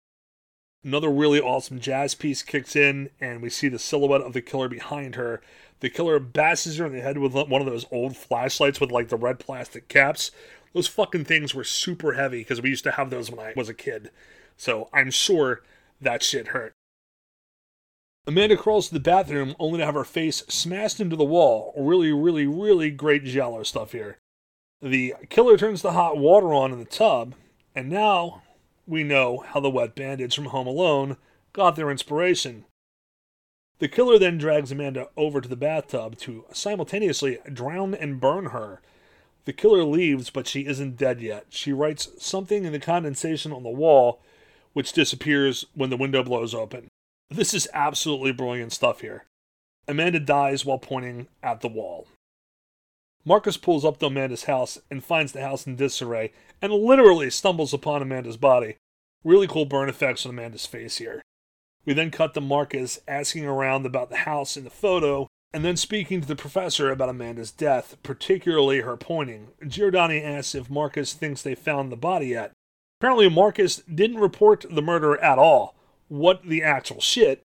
Another 0.82 1.10
really 1.10 1.40
awesome 1.40 1.80
jazz 1.80 2.14
piece 2.14 2.42
kicks 2.42 2.76
in, 2.76 3.10
and 3.20 3.40
we 3.40 3.48
see 3.48 3.68
the 3.68 3.78
silhouette 3.78 4.20
of 4.20 4.32
the 4.32 4.42
killer 4.42 4.68
behind 4.68 5.14
her. 5.14 5.40
The 5.80 5.88
killer 5.88 6.18
bashes 6.18 6.76
her 6.78 6.86
in 6.86 6.92
the 6.92 7.00
head 7.00 7.18
with 7.18 7.32
one 7.32 7.60
of 7.60 7.66
those 7.66 7.86
old 7.90 8.16
flashlights 8.16 8.80
with 8.80 8.90
like 8.90 9.08
the 9.08 9.16
red 9.16 9.38
plastic 9.38 9.88
caps. 9.88 10.30
Those 10.72 10.88
fucking 10.88 11.24
things 11.24 11.54
were 11.54 11.64
super 11.64 12.14
heavy 12.14 12.40
because 12.40 12.60
we 12.60 12.70
used 12.70 12.84
to 12.84 12.92
have 12.92 13.10
those 13.10 13.30
when 13.30 13.40
I 13.40 13.54
was 13.56 13.68
a 13.68 13.74
kid. 13.74 14.10
So 14.56 14.88
I'm 14.92 15.10
sure 15.10 15.62
that 16.00 16.22
shit 16.22 16.48
hurt. 16.48 16.72
Amanda 18.26 18.56
crawls 18.56 18.88
to 18.88 18.94
the 18.94 19.00
bathroom 19.00 19.54
only 19.58 19.78
to 19.78 19.86
have 19.86 19.94
her 19.94 20.04
face 20.04 20.42
smashed 20.48 21.00
into 21.00 21.16
the 21.16 21.24
wall. 21.24 21.72
Really, 21.76 22.12
really, 22.12 22.46
really 22.46 22.90
great 22.90 23.24
giallo 23.24 23.62
stuff 23.62 23.92
here. 23.92 24.18
The 24.82 25.14
killer 25.30 25.56
turns 25.56 25.82
the 25.82 25.92
hot 25.92 26.18
water 26.18 26.52
on 26.52 26.72
in 26.72 26.78
the 26.78 26.84
tub, 26.84 27.34
and 27.74 27.88
now 27.88 28.42
we 28.86 29.02
know 29.02 29.44
how 29.46 29.60
the 29.60 29.70
wet 29.70 29.94
bandits 29.94 30.34
from 30.34 30.46
Home 30.46 30.66
Alone 30.66 31.16
got 31.52 31.76
their 31.76 31.90
inspiration. 31.90 32.64
The 33.78 33.88
killer 33.88 34.18
then 34.18 34.38
drags 34.38 34.70
Amanda 34.70 35.08
over 35.16 35.40
to 35.40 35.48
the 35.48 35.56
bathtub 35.56 36.18
to 36.18 36.44
simultaneously 36.52 37.38
drown 37.52 37.94
and 37.94 38.20
burn 38.20 38.46
her. 38.46 38.80
The 39.46 39.52
killer 39.52 39.84
leaves, 39.84 40.30
but 40.30 40.46
she 40.46 40.66
isn't 40.66 40.96
dead 40.96 41.20
yet. 41.20 41.46
She 41.50 41.72
writes 41.72 42.08
something 42.18 42.64
in 42.64 42.72
the 42.72 42.78
condensation 42.78 43.52
on 43.52 43.62
the 43.62 43.68
wall, 43.68 44.20
which 44.72 44.92
disappears 44.92 45.66
when 45.74 45.90
the 45.90 45.96
window 45.96 46.22
blows 46.22 46.54
open. 46.54 46.88
This 47.30 47.52
is 47.52 47.68
absolutely 47.74 48.32
brilliant 48.32 48.72
stuff 48.72 49.00
here. 49.00 49.24
Amanda 49.86 50.20
dies 50.20 50.64
while 50.64 50.78
pointing 50.78 51.26
at 51.42 51.60
the 51.60 51.68
wall. 51.68 52.06
Marcus 53.24 53.56
pulls 53.56 53.84
up 53.84 53.98
to 53.98 54.06
Amanda's 54.06 54.44
house 54.44 54.78
and 54.90 55.02
finds 55.02 55.32
the 55.32 55.40
house 55.40 55.66
in 55.66 55.76
disarray 55.76 56.32
and 56.60 56.72
literally 56.72 57.30
stumbles 57.30 57.72
upon 57.72 58.02
Amanda's 58.02 58.36
body. 58.36 58.76
Really 59.24 59.46
cool 59.46 59.64
burn 59.64 59.88
effects 59.88 60.26
on 60.26 60.30
Amanda's 60.30 60.66
face 60.66 60.98
here. 60.98 61.22
We 61.86 61.94
then 61.94 62.10
cut 62.10 62.34
to 62.34 62.40
Marcus 62.40 63.00
asking 63.08 63.46
around 63.46 63.86
about 63.86 64.10
the 64.10 64.18
house 64.18 64.56
in 64.56 64.64
the 64.64 64.70
photo 64.70 65.28
and 65.54 65.64
then 65.64 65.76
speaking 65.76 66.20
to 66.20 66.26
the 66.26 66.36
professor 66.36 66.90
about 66.90 67.08
Amanda's 67.08 67.50
death, 67.50 67.96
particularly 68.02 68.80
her 68.80 68.96
pointing. 68.96 69.48
Giordani 69.62 70.22
asks 70.22 70.54
if 70.54 70.68
Marcus 70.68 71.12
thinks 71.12 71.42
they 71.42 71.54
found 71.54 71.90
the 71.92 71.96
body 71.96 72.26
yet. 72.28 72.52
Apparently, 73.00 73.30
Marcus 73.30 73.76
didn't 73.76 74.18
report 74.18 74.66
the 74.68 74.82
murder 74.82 75.16
at 75.22 75.38
all. 75.38 75.74
What 76.08 76.44
the 76.44 76.62
actual 76.62 77.00
shit? 77.00 77.42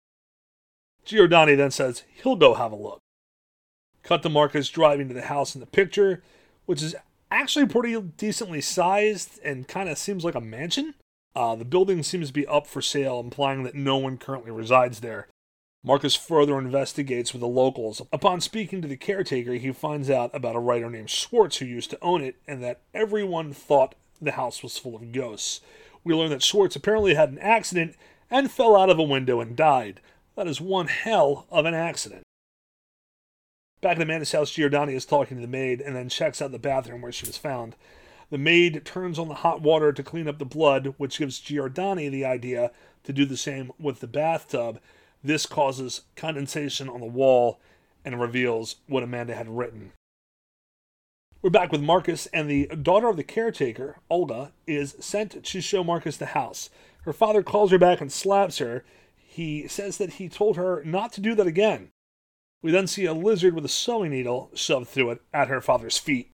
Giordani 1.05 1.57
then 1.57 1.71
says 1.71 2.05
he'll 2.23 2.37
go 2.37 2.55
have 2.55 2.73
a 2.73 2.77
look. 2.77 3.01
Cut 4.07 4.23
to 4.23 4.29
Marcus 4.29 4.69
driving 4.69 5.09
to 5.09 5.15
the 5.15 5.23
house 5.23 5.57
in 5.57 5.61
the 5.61 5.67
picture, 5.67 6.23
which 6.65 6.81
is 6.81 6.95
actually 7.29 7.67
pretty 7.67 8.01
decently 8.01 8.61
sized 8.61 9.41
and 9.43 9.67
kind 9.67 9.89
of 9.89 9.99
seems 9.99 10.25
like 10.25 10.37
a 10.37 10.41
mansion. 10.41 10.95
Uh, 11.35 11.57
the 11.57 11.65
building 11.65 12.05
seems 12.05 12.29
to 12.29 12.33
be 12.33 12.47
up 12.47 12.69
for 12.69 12.81
sale, 12.81 13.19
implying 13.19 13.65
that 13.65 13.75
no 13.75 13.97
one 13.97 14.17
currently 14.17 14.53
resides 14.53 15.01
there. 15.01 15.27
Marcus 15.83 16.15
further 16.15 16.57
investigates 16.57 17.33
with 17.33 17.41
the 17.41 17.49
locals. 17.49 18.01
Upon 18.13 18.41
speaking 18.41 18.81
to 18.81 18.87
the 18.87 18.97
caretaker, 18.97 19.55
he 19.55 19.73
finds 19.73 20.09
out 20.09 20.31
about 20.33 20.55
a 20.55 20.61
writer 20.61 20.89
named 20.89 21.11
Schwartz 21.11 21.57
who 21.57 21.65
used 21.65 21.91
to 21.91 21.99
own 22.01 22.23
it 22.23 22.37
and 22.47 22.63
that 22.63 22.83
everyone 22.95 23.53
thought 23.53 23.97
the 24.23 24.33
house 24.33 24.63
was 24.63 24.79
full 24.79 24.95
of 24.95 25.11
ghosts. 25.11 25.61
We 26.05 26.15
learn 26.15 26.31
that 26.31 26.45
Schwartz 26.45 26.77
apparently 26.77 27.15
had 27.15 27.31
an 27.31 27.41
accident 27.41 27.97
and 28.31 28.53
fell 28.53 28.77
out 28.77 28.89
of 28.89 29.01
a 29.01 29.03
window 29.03 29.41
and 29.41 29.57
died. 29.57 30.01
That 30.37 30.47
is 30.47 30.61
one 30.61 30.87
hell 30.87 31.47
of 31.51 31.67
an 31.67 31.75
accident. 31.75 32.26
Back 33.81 33.97
at 33.97 34.03
Amanda's 34.03 34.33
house, 34.33 34.53
Giordani 34.53 34.95
is 34.95 35.05
talking 35.05 35.37
to 35.37 35.41
the 35.41 35.47
maid 35.47 35.81
and 35.81 35.95
then 35.95 36.09
checks 36.09 36.41
out 36.41 36.51
the 36.51 36.59
bathroom 36.59 37.03
where 37.03 37.13
she 37.13 37.27
was 37.27 37.37
found. 37.37 37.77
The 38.31 38.39
maid 38.39 38.85
turns 38.85 39.19
on 39.19 39.29
the 39.29 39.35
hot 39.35 39.61
water 39.61 39.93
to 39.93 40.03
clean 40.03 40.27
up 40.27 40.39
the 40.39 40.45
blood, 40.45 40.95
which 40.97 41.19
gives 41.19 41.41
Giordani 41.41 42.11
the 42.11 42.25
idea 42.25 42.73
to 43.05 43.13
do 43.13 43.25
the 43.25 43.37
same 43.37 43.71
with 43.79 44.01
the 44.01 44.07
bathtub. 44.07 44.81
This 45.23 45.47
causes 45.47 46.03
condensation 46.17 46.89
on 46.89 47.01
the 47.01 47.07
wall 47.07 47.61
and 48.05 48.21
reveals 48.21 48.77
what 48.87 49.03
Amanda 49.03 49.35
had 49.35 49.49
written. 49.49 49.93
We're 51.43 51.51
back 51.51 51.71
with 51.71 51.83
Marcus, 51.83 52.27
and 52.33 52.51
the 52.51 52.67
daughter 52.67 53.09
of 53.09 53.17
the 53.17 53.23
caretaker, 53.23 53.99
Olga, 54.11 54.53
is 54.67 54.97
sent 54.99 55.45
to 55.45 55.61
show 55.61 55.85
Marcus 55.85 56.17
the 56.17 56.27
house. 56.27 56.71
Her 57.03 57.13
father 57.13 57.43
calls 57.43 57.71
her 57.71 57.79
back 57.79 58.01
and 58.01 58.11
slaps 58.11 58.59
her. 58.59 58.85
He 59.17 59.69
says 59.69 59.99
that 59.99 60.15
he 60.15 60.29
told 60.29 60.57
her 60.57 60.83
not 60.85 61.13
to 61.13 61.21
do 61.21 61.35
that 61.37 61.47
again. 61.47 61.91
We 62.63 62.71
then 62.73 62.87
see 62.87 63.05
a 63.05 63.13
lizard 63.13 63.55
with 63.55 63.65
a 63.65 63.69
sewing 63.69 64.11
needle 64.11 64.51
shoved 64.55 64.89
through 64.89 65.11
it 65.11 65.23
at 65.33 65.49
her 65.49 65.61
father's 65.61 65.99
feet. 65.99 66.31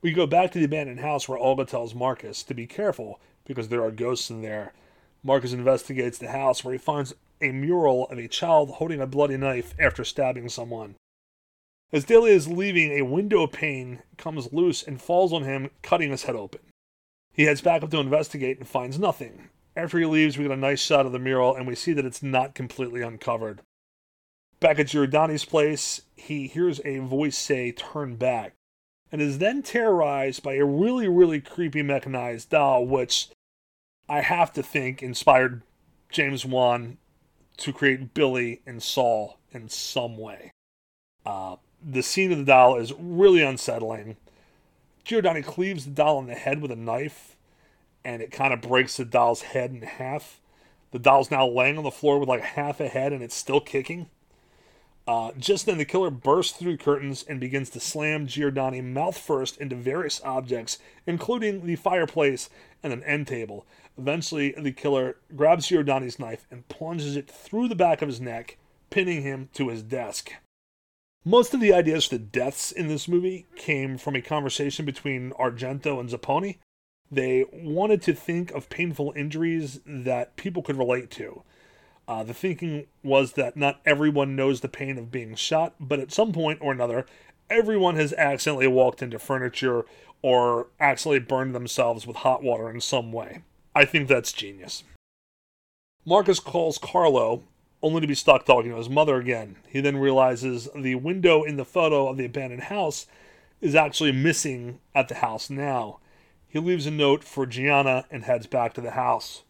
We 0.00 0.12
go 0.12 0.26
back 0.26 0.52
to 0.52 0.58
the 0.58 0.64
abandoned 0.64 1.00
house 1.00 1.28
where 1.28 1.38
Olga 1.38 1.64
tells 1.64 1.94
Marcus 1.94 2.42
to 2.44 2.54
be 2.54 2.66
careful 2.66 3.20
because 3.44 3.68
there 3.68 3.82
are 3.82 3.90
ghosts 3.90 4.30
in 4.30 4.42
there. 4.42 4.72
Marcus 5.24 5.52
investigates 5.52 6.18
the 6.18 6.30
house 6.30 6.62
where 6.62 6.72
he 6.72 6.78
finds 6.78 7.14
a 7.40 7.50
mural 7.50 8.06
of 8.08 8.18
a 8.18 8.28
child 8.28 8.70
holding 8.70 9.00
a 9.00 9.06
bloody 9.06 9.36
knife 9.36 9.74
after 9.78 10.04
stabbing 10.04 10.48
someone. 10.48 10.94
As 11.92 12.04
Daly 12.04 12.30
is 12.30 12.48
leaving, 12.48 12.92
a 12.92 13.02
window 13.02 13.46
pane 13.46 14.02
comes 14.18 14.52
loose 14.52 14.82
and 14.82 15.00
falls 15.00 15.32
on 15.32 15.44
him, 15.44 15.70
cutting 15.82 16.10
his 16.10 16.24
head 16.24 16.36
open. 16.36 16.60
He 17.32 17.44
heads 17.44 17.60
back 17.60 17.82
up 17.82 17.90
to 17.90 17.98
investigate 17.98 18.58
and 18.58 18.68
finds 18.68 18.98
nothing. 18.98 19.48
After 19.74 19.98
he 19.98 20.04
leaves, 20.04 20.36
we 20.36 20.44
get 20.44 20.52
a 20.52 20.56
nice 20.56 20.80
shot 20.80 21.06
of 21.06 21.12
the 21.12 21.18
mural 21.18 21.54
and 21.54 21.66
we 21.66 21.74
see 21.74 21.92
that 21.94 22.04
it's 22.04 22.22
not 22.22 22.54
completely 22.54 23.00
uncovered. 23.00 23.60
Back 24.60 24.80
at 24.80 24.86
Giordani's 24.86 25.44
place, 25.44 26.02
he 26.16 26.48
hears 26.48 26.80
a 26.84 26.98
voice 26.98 27.38
say, 27.38 27.70
Turn 27.70 28.16
back, 28.16 28.54
and 29.12 29.22
is 29.22 29.38
then 29.38 29.62
terrorized 29.62 30.42
by 30.42 30.54
a 30.54 30.64
really, 30.64 31.06
really 31.06 31.40
creepy 31.40 31.82
mechanized 31.82 32.50
doll, 32.50 32.84
which 32.84 33.28
I 34.08 34.20
have 34.20 34.52
to 34.54 34.62
think 34.62 35.02
inspired 35.02 35.62
James 36.10 36.44
Wan 36.44 36.98
to 37.58 37.72
create 37.72 38.14
Billy 38.14 38.62
and 38.66 38.82
Saw 38.82 39.34
in 39.52 39.68
some 39.68 40.16
way. 40.16 40.50
Uh, 41.24 41.56
the 41.84 42.02
scene 42.02 42.32
of 42.32 42.38
the 42.38 42.44
doll 42.44 42.76
is 42.76 42.92
really 42.98 43.42
unsettling. 43.42 44.16
Giordani 45.04 45.44
cleaves 45.44 45.84
the 45.84 45.90
doll 45.90 46.18
in 46.18 46.26
the 46.26 46.34
head 46.34 46.60
with 46.60 46.72
a 46.72 46.76
knife, 46.76 47.36
and 48.04 48.22
it 48.22 48.32
kind 48.32 48.52
of 48.52 48.60
breaks 48.60 48.96
the 48.96 49.04
doll's 49.04 49.42
head 49.42 49.70
in 49.70 49.82
half. 49.82 50.40
The 50.90 50.98
doll's 50.98 51.30
now 51.30 51.46
laying 51.46 51.78
on 51.78 51.84
the 51.84 51.90
floor 51.90 52.18
with 52.18 52.28
like 52.28 52.42
half 52.42 52.80
a 52.80 52.88
head, 52.88 53.12
and 53.12 53.22
it's 53.22 53.34
still 53.34 53.60
kicking. 53.60 54.08
Uh, 55.08 55.32
just 55.38 55.64
then, 55.64 55.78
the 55.78 55.86
killer 55.86 56.10
bursts 56.10 56.58
through 56.58 56.76
curtains 56.76 57.24
and 57.26 57.40
begins 57.40 57.70
to 57.70 57.80
slam 57.80 58.26
Giordani 58.26 58.84
mouth 58.84 59.16
first 59.16 59.56
into 59.56 59.74
various 59.74 60.20
objects, 60.22 60.78
including 61.06 61.64
the 61.64 61.76
fireplace 61.76 62.50
and 62.82 62.92
an 62.92 63.02
end 63.04 63.26
table. 63.26 63.66
Eventually, 63.96 64.54
the 64.58 64.70
killer 64.70 65.16
grabs 65.34 65.66
Giordani's 65.66 66.18
knife 66.18 66.46
and 66.50 66.68
plunges 66.68 67.16
it 67.16 67.30
through 67.30 67.68
the 67.68 67.74
back 67.74 68.02
of 68.02 68.08
his 68.08 68.20
neck, 68.20 68.58
pinning 68.90 69.22
him 69.22 69.48
to 69.54 69.70
his 69.70 69.82
desk. 69.82 70.30
Most 71.24 71.54
of 71.54 71.60
the 71.60 71.72
ideas 71.72 72.04
for 72.04 72.16
the 72.16 72.24
deaths 72.24 72.70
in 72.70 72.88
this 72.88 73.08
movie 73.08 73.46
came 73.56 73.96
from 73.96 74.14
a 74.14 74.20
conversation 74.20 74.84
between 74.84 75.30
Argento 75.32 75.98
and 75.98 76.10
Zapponi. 76.10 76.58
They 77.10 77.46
wanted 77.50 78.02
to 78.02 78.12
think 78.12 78.50
of 78.50 78.68
painful 78.68 79.14
injuries 79.16 79.80
that 79.86 80.36
people 80.36 80.62
could 80.62 80.76
relate 80.76 81.10
to. 81.12 81.44
Uh, 82.08 82.24
the 82.24 82.32
thinking 82.32 82.86
was 83.04 83.34
that 83.34 83.54
not 83.54 83.80
everyone 83.84 84.34
knows 84.34 84.62
the 84.62 84.68
pain 84.68 84.96
of 84.96 85.12
being 85.12 85.34
shot, 85.34 85.74
but 85.78 86.00
at 86.00 86.10
some 86.10 86.32
point 86.32 86.58
or 86.62 86.72
another, 86.72 87.04
everyone 87.50 87.96
has 87.96 88.14
accidentally 88.14 88.66
walked 88.66 89.02
into 89.02 89.18
furniture 89.18 89.84
or 90.22 90.68
accidentally 90.80 91.18
burned 91.18 91.54
themselves 91.54 92.06
with 92.06 92.16
hot 92.16 92.42
water 92.42 92.70
in 92.70 92.80
some 92.80 93.12
way. 93.12 93.42
I 93.74 93.84
think 93.84 94.08
that's 94.08 94.32
genius. 94.32 94.84
Marcus 96.06 96.40
calls 96.40 96.78
Carlo, 96.78 97.42
only 97.82 98.00
to 98.00 98.06
be 98.06 98.14
stuck 98.14 98.46
talking 98.46 98.70
to 98.70 98.78
his 98.78 98.88
mother 98.88 99.16
again. 99.16 99.56
He 99.68 99.80
then 99.82 99.98
realizes 99.98 100.68
the 100.74 100.94
window 100.94 101.42
in 101.44 101.56
the 101.56 101.64
photo 101.66 102.08
of 102.08 102.16
the 102.16 102.24
abandoned 102.24 102.64
house 102.64 103.06
is 103.60 103.74
actually 103.74 104.12
missing 104.12 104.80
at 104.94 105.08
the 105.08 105.16
house 105.16 105.50
now. 105.50 105.98
He 106.48 106.58
leaves 106.58 106.86
a 106.86 106.90
note 106.90 107.22
for 107.22 107.44
Gianna 107.44 108.06
and 108.10 108.24
heads 108.24 108.46
back 108.46 108.72
to 108.74 108.80
the 108.80 108.92
house. 108.92 109.42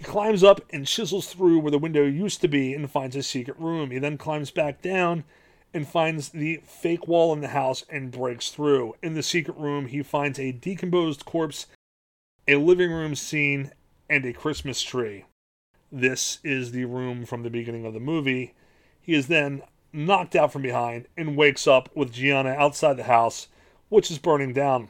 He 0.00 0.04
climbs 0.06 0.42
up 0.42 0.62
and 0.70 0.86
chisels 0.86 1.26
through 1.26 1.58
where 1.58 1.70
the 1.70 1.78
window 1.78 2.06
used 2.06 2.40
to 2.40 2.48
be 2.48 2.72
and 2.72 2.90
finds 2.90 3.14
a 3.14 3.22
secret 3.22 3.58
room. 3.58 3.90
He 3.90 3.98
then 3.98 4.16
climbs 4.16 4.50
back 4.50 4.80
down 4.80 5.24
and 5.74 5.86
finds 5.86 6.30
the 6.30 6.62
fake 6.64 7.06
wall 7.06 7.34
in 7.34 7.42
the 7.42 7.48
house 7.48 7.84
and 7.90 8.10
breaks 8.10 8.48
through. 8.48 8.94
In 9.02 9.12
the 9.12 9.22
secret 9.22 9.58
room, 9.58 9.88
he 9.88 10.02
finds 10.02 10.38
a 10.38 10.52
decomposed 10.52 11.26
corpse, 11.26 11.66
a 12.48 12.56
living 12.56 12.90
room 12.90 13.14
scene, 13.14 13.72
and 14.08 14.24
a 14.24 14.32
Christmas 14.32 14.80
tree. 14.80 15.26
This 15.92 16.38
is 16.42 16.72
the 16.72 16.86
room 16.86 17.26
from 17.26 17.42
the 17.42 17.50
beginning 17.50 17.84
of 17.84 17.92
the 17.92 18.00
movie. 18.00 18.54
He 19.02 19.12
is 19.12 19.26
then 19.26 19.60
knocked 19.92 20.34
out 20.34 20.50
from 20.50 20.62
behind 20.62 21.08
and 21.14 21.36
wakes 21.36 21.66
up 21.66 21.94
with 21.94 22.14
Gianna 22.14 22.52
outside 22.52 22.96
the 22.96 23.02
house, 23.02 23.48
which 23.90 24.10
is 24.10 24.18
burning 24.18 24.54
down. 24.54 24.88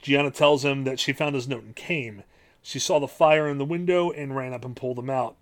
Gianna 0.00 0.32
tells 0.32 0.64
him 0.64 0.82
that 0.82 0.98
she 0.98 1.12
found 1.12 1.36
his 1.36 1.46
note 1.46 1.62
and 1.62 1.76
came. 1.76 2.24
She 2.62 2.78
saw 2.78 2.98
the 2.98 3.08
fire 3.08 3.48
in 3.48 3.58
the 3.58 3.64
window 3.64 4.10
and 4.10 4.36
ran 4.36 4.54
up 4.54 4.64
and 4.64 4.76
pulled 4.76 4.96
them 4.96 5.10
out. 5.10 5.36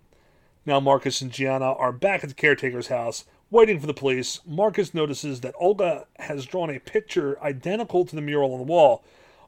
Now 0.65 0.79
Marcus 0.79 1.21
and 1.21 1.31
Gianna 1.31 1.73
are 1.73 1.91
back 1.91 2.23
at 2.23 2.29
the 2.29 2.35
caretaker's 2.35 2.87
house, 2.87 3.25
waiting 3.49 3.79
for 3.79 3.87
the 3.87 3.93
police. 3.93 4.39
Marcus 4.45 4.93
notices 4.93 5.41
that 5.41 5.55
Olga 5.59 6.05
has 6.17 6.45
drawn 6.45 6.69
a 6.69 6.79
picture 6.79 7.41
identical 7.43 8.05
to 8.05 8.15
the 8.15 8.21
mural 8.21 8.53
on 8.53 8.59
the 8.59 8.65
wall. 8.65 9.03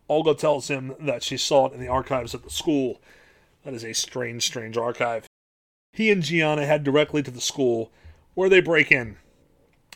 Olga 0.09 0.33
tells 0.33 0.67
him 0.67 0.95
that 0.99 1.23
she 1.23 1.37
saw 1.37 1.67
it 1.67 1.73
in 1.73 1.79
the 1.79 1.87
archives 1.87 2.35
at 2.35 2.43
the 2.43 2.49
school. 2.49 3.01
That 3.63 3.73
is 3.73 3.83
a 3.83 3.93
strange, 3.93 4.43
strange 4.43 4.77
archive. 4.77 5.27
He 5.93 6.11
and 6.11 6.23
Gianna 6.23 6.65
head 6.65 6.83
directly 6.83 7.23
to 7.23 7.31
the 7.31 7.41
school, 7.41 7.91
where 8.33 8.49
they 8.49 8.61
break 8.61 8.91
in. 8.91 9.17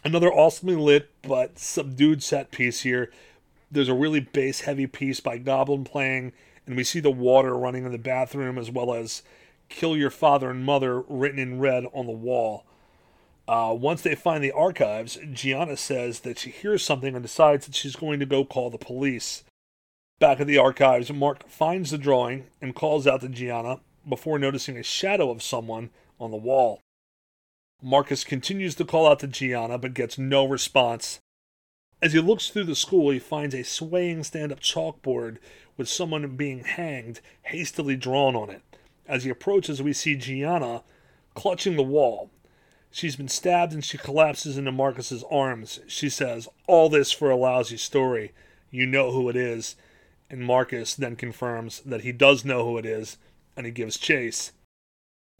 Another 0.03 0.31
awesomely 0.31 0.75
lit 0.75 1.09
but 1.23 1.59
subdued 1.59 2.23
set 2.23 2.51
piece 2.51 2.81
here. 2.81 3.11
There's 3.69 3.89
a 3.89 3.93
really 3.93 4.21
bass 4.21 4.61
heavy 4.61 4.87
piece 4.87 5.19
by 5.19 5.39
Goblin 5.39 5.83
playing, 5.83 6.33
and 6.67 6.75
we 6.75 6.83
see 6.83 6.99
the 6.99 7.09
water 7.09 7.57
running 7.57 7.85
in 7.85 7.91
the 7.91 7.97
bathroom 7.97 8.57
as 8.57 8.69
well 8.69 8.93
as 8.93 9.23
kill 9.69 9.97
your 9.97 10.09
father 10.11 10.51
and 10.51 10.63
mother 10.63 11.01
written 11.01 11.39
in 11.39 11.59
red 11.59 11.85
on 11.93 12.05
the 12.05 12.11
wall. 12.11 12.65
Uh, 13.47 13.73
once 13.77 14.01
they 14.01 14.13
find 14.13 14.43
the 14.43 14.51
archives, 14.51 15.17
Gianna 15.31 15.77
says 15.77 16.19
that 16.19 16.37
she 16.37 16.49
hears 16.49 16.83
something 16.83 17.15
and 17.15 17.23
decides 17.23 17.65
that 17.65 17.75
she's 17.75 17.95
going 17.95 18.19
to 18.19 18.25
go 18.25 18.43
call 18.43 18.69
the 18.69 18.77
police. 18.77 19.45
Back 20.19 20.41
at 20.41 20.47
the 20.47 20.57
archives, 20.57 21.11
Mark 21.11 21.47
finds 21.47 21.91
the 21.91 21.97
drawing 21.97 22.47
and 22.61 22.75
calls 22.75 23.07
out 23.07 23.21
to 23.21 23.29
Gianna 23.29 23.79
before 24.07 24.37
noticing 24.37 24.77
a 24.77 24.83
shadow 24.83 25.29
of 25.29 25.41
someone 25.41 25.91
on 26.19 26.31
the 26.31 26.37
wall. 26.37 26.81
Marcus 27.81 28.23
continues 28.23 28.75
to 28.75 28.85
call 28.85 29.07
out 29.07 29.19
to 29.19 29.27
Gianna 29.27 29.77
but 29.77 29.93
gets 29.93 30.17
no 30.17 30.45
response. 30.45 31.19
As 32.01 32.13
he 32.13 32.19
looks 32.19 32.49
through 32.49 32.65
the 32.65 32.75
school, 32.75 33.09
he 33.09 33.19
finds 33.19 33.55
a 33.55 33.63
swaying 33.63 34.23
stand 34.23 34.51
up 34.51 34.59
chalkboard 34.59 35.37
with 35.77 35.89
someone 35.89 36.35
being 36.35 36.63
hanged 36.63 37.21
hastily 37.43 37.95
drawn 37.95 38.35
on 38.35 38.49
it. 38.49 38.61
As 39.07 39.23
he 39.23 39.29
approaches, 39.29 39.81
we 39.81 39.93
see 39.93 40.15
Gianna 40.15 40.83
clutching 41.33 41.75
the 41.75 41.83
wall. 41.83 42.29
She's 42.91 43.15
been 43.15 43.27
stabbed 43.27 43.73
and 43.73 43.83
she 43.83 43.97
collapses 43.97 44.57
into 44.57 44.71
Marcus's 44.71 45.23
arms. 45.29 45.79
She 45.87 46.09
says, 46.09 46.47
All 46.67 46.89
this 46.89 47.11
for 47.11 47.31
a 47.31 47.35
lousy 47.35 47.77
story. 47.77 48.31
You 48.69 48.85
know 48.85 49.11
who 49.11 49.29
it 49.29 49.35
is. 49.35 49.75
And 50.29 50.41
Marcus 50.41 50.93
then 50.93 51.15
confirms 51.15 51.79
that 51.81 52.01
he 52.01 52.11
does 52.11 52.43
know 52.43 52.65
who 52.65 52.77
it 52.77 52.85
is, 52.85 53.17
and 53.55 53.65
he 53.65 53.71
gives 53.71 53.97
chase. 53.97 54.51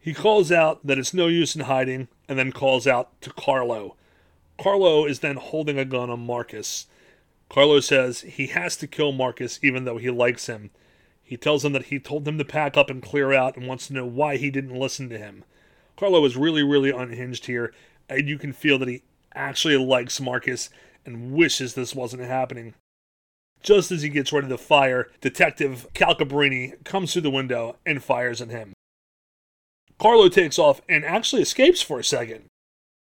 He 0.00 0.14
calls 0.14 0.50
out 0.50 0.86
that 0.86 0.98
it's 0.98 1.12
no 1.12 1.26
use 1.26 1.54
in 1.54 1.62
hiding, 1.62 2.08
and 2.28 2.38
then 2.38 2.52
calls 2.52 2.86
out 2.86 3.20
to 3.20 3.30
Carlo. 3.30 3.96
Carlo 4.60 5.06
is 5.06 5.20
then 5.20 5.36
holding 5.36 5.78
a 5.78 5.84
gun 5.84 6.10
on 6.10 6.26
Marcus. 6.26 6.86
Carlo 7.48 7.80
says 7.80 8.22
he 8.22 8.48
has 8.48 8.76
to 8.76 8.86
kill 8.86 9.12
Marcus 9.12 9.58
even 9.62 9.84
though 9.84 9.98
he 9.98 10.10
likes 10.10 10.46
him. 10.46 10.70
He 11.22 11.36
tells 11.36 11.64
him 11.64 11.72
that 11.72 11.86
he 11.86 11.98
told 12.00 12.26
him 12.26 12.38
to 12.38 12.44
pack 12.44 12.76
up 12.76 12.90
and 12.90 13.02
clear 13.02 13.32
out 13.32 13.56
and 13.56 13.68
wants 13.68 13.86
to 13.86 13.92
know 13.92 14.06
why 14.06 14.36
he 14.36 14.50
didn't 14.50 14.78
listen 14.78 15.08
to 15.10 15.18
him. 15.18 15.44
Carlo 15.96 16.24
is 16.24 16.36
really, 16.36 16.62
really 16.62 16.90
unhinged 16.90 17.46
here, 17.46 17.72
and 18.08 18.28
you 18.28 18.38
can 18.38 18.52
feel 18.52 18.78
that 18.78 18.88
he 18.88 19.02
actually 19.34 19.76
likes 19.76 20.20
Marcus 20.20 20.70
and 21.04 21.32
wishes 21.32 21.74
this 21.74 21.94
wasn't 21.94 22.22
happening. 22.22 22.74
Just 23.62 23.90
as 23.90 24.02
he 24.02 24.08
gets 24.08 24.32
ready 24.32 24.48
to 24.48 24.58
fire, 24.58 25.10
Detective 25.20 25.86
Calcabrini 25.94 26.82
comes 26.84 27.12
through 27.12 27.22
the 27.22 27.30
window 27.30 27.76
and 27.84 28.02
fires 28.02 28.40
at 28.40 28.50
him. 28.50 28.72
Carlo 29.98 30.28
takes 30.28 30.58
off 30.58 30.80
and 30.88 31.04
actually 31.04 31.42
escapes 31.42 31.82
for 31.82 31.98
a 31.98 32.04
second. 32.04 32.44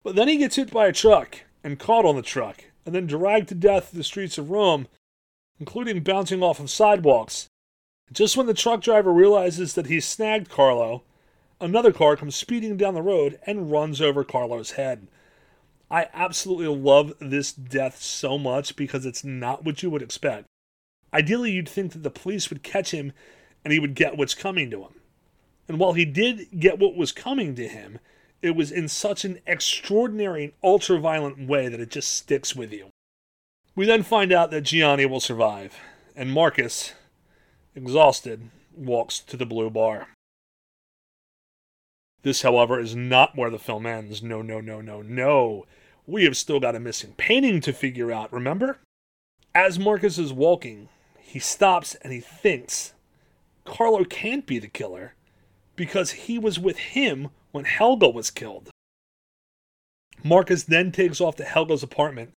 But 0.04 0.16
then 0.16 0.28
he 0.28 0.38
gets 0.38 0.58
hit 0.58 0.72
by 0.72 0.88
a 0.88 0.94
truck 0.94 1.40
and 1.64 1.80
caught 1.80 2.06
on 2.06 2.16
the 2.16 2.22
truck, 2.22 2.66
and 2.86 2.94
then 2.94 3.08
dragged 3.08 3.50
to 3.50 3.56
death 3.56 3.92
the 3.92 4.04
streets 4.04 4.38
of 4.38 4.52
Rome, 4.52 4.88
including 5.60 6.04
bouncing 6.04 6.44
off 6.44 6.60
of 6.60 6.70
sidewalks. 6.70 7.48
Just 8.12 8.36
when 8.36 8.46
the 8.46 8.54
truck 8.54 8.82
driver 8.82 9.14
realizes 9.14 9.74
that 9.74 9.88
he's 9.88 10.06
snagged 10.06 10.50
Carlo, 10.50 11.04
another 11.62 11.94
car 11.94 12.18
comes 12.18 12.36
speeding 12.36 12.76
down 12.76 12.94
the 12.94 13.02
road 13.02 13.40
and 13.46 13.72
runs 13.72 14.02
over 14.02 14.26
Carlo's 14.26 14.72
head. 14.72 15.08
I 15.90 16.10
absolutely 16.14 16.68
love 16.68 17.14
this 17.20 17.54
death 17.54 18.02
so 18.02 18.38
much 18.38 18.76
because 18.76 19.06
it's 19.06 19.24
not 19.24 19.64
what 19.64 19.82
you 19.82 19.90
would 19.90 20.02
expect. 20.02 20.48
Ideally, 21.14 21.52
you'd 21.52 21.70
think 21.70 21.94
that 21.94 22.04
the 22.04 22.10
police 22.10 22.50
would 22.50 22.64
catch 22.64 22.92
him 22.92 23.14
and 23.64 23.72
he 23.72 23.80
would 23.80 23.96
get 23.96 24.18
what's 24.18 24.34
coming 24.34 24.70
to 24.72 24.82
him. 24.82 24.96
And 25.68 25.80
while 25.80 25.94
he 25.94 26.04
did 26.04 26.60
get 26.60 26.80
what 26.80 26.98
was 26.98 27.12
coming 27.12 27.56
to 27.56 27.68
him, 27.68 28.00
it 28.44 28.58
was 28.58 28.72
in 28.72 28.90
such 28.90 29.24
an 29.24 29.40
extraordinary 29.48 30.44
and 30.44 30.54
ultra 30.62 31.00
violent 31.00 31.48
way 31.48 31.70
that 31.70 31.80
it 31.80 31.90
just 31.90 32.14
sticks 32.14 32.54
with 32.54 32.74
you. 32.74 32.90
We 33.74 33.86
then 33.86 34.04
find 34.04 34.34
out 34.34 34.52
that 34.52 34.62
Gianni 34.62 35.06
will 35.06 35.22
survive, 35.22 35.78
and 36.14 36.32
Marcus, 36.32 36.94
exhausted, 37.74 38.50
walks 38.76 39.20
to 39.22 39.38
the 39.38 39.46
blue 39.46 39.70
bar. 39.70 40.10
This, 42.22 42.42
however, 42.42 42.80
is 42.80 42.96
not 42.96 43.38
where 43.38 43.50
the 43.50 43.58
film 43.58 43.86
ends. 43.86 44.22
No, 44.22 44.42
no, 44.42 44.60
no, 44.60 44.82
no, 44.82 45.02
no. 45.02 45.66
We 46.06 46.26
have 46.26 46.38
still 46.38 46.60
got 46.60 46.76
a 46.76 46.80
missing 46.80 47.14
painting 47.18 47.62
to 47.62 47.74
figure 47.74 48.12
out, 48.12 48.32
remember? 48.32 48.80
As 49.56 49.80
Marcus 49.80 50.18
is 50.18 50.34
walking, 50.34 50.90
he 51.18 51.40
stops 51.40 51.96
and 51.96 52.12
he 52.12 52.20
thinks 52.20 52.94
Carlo 53.66 54.04
can't 54.04 54.46
be 54.46 54.60
the 54.60 54.68
killer 54.68 55.14
because 55.76 56.12
he 56.12 56.38
was 56.38 56.60
with 56.60 56.78
him 56.78 57.30
when 57.52 57.66
Helga 57.66 58.10
was 58.10 58.32
killed. 58.32 58.70
Marcus 60.24 60.64
then 60.64 60.92
takes 60.92 61.20
off 61.20 61.36
to 61.38 61.44
Helga's 61.44 61.84
apartment, 61.84 62.32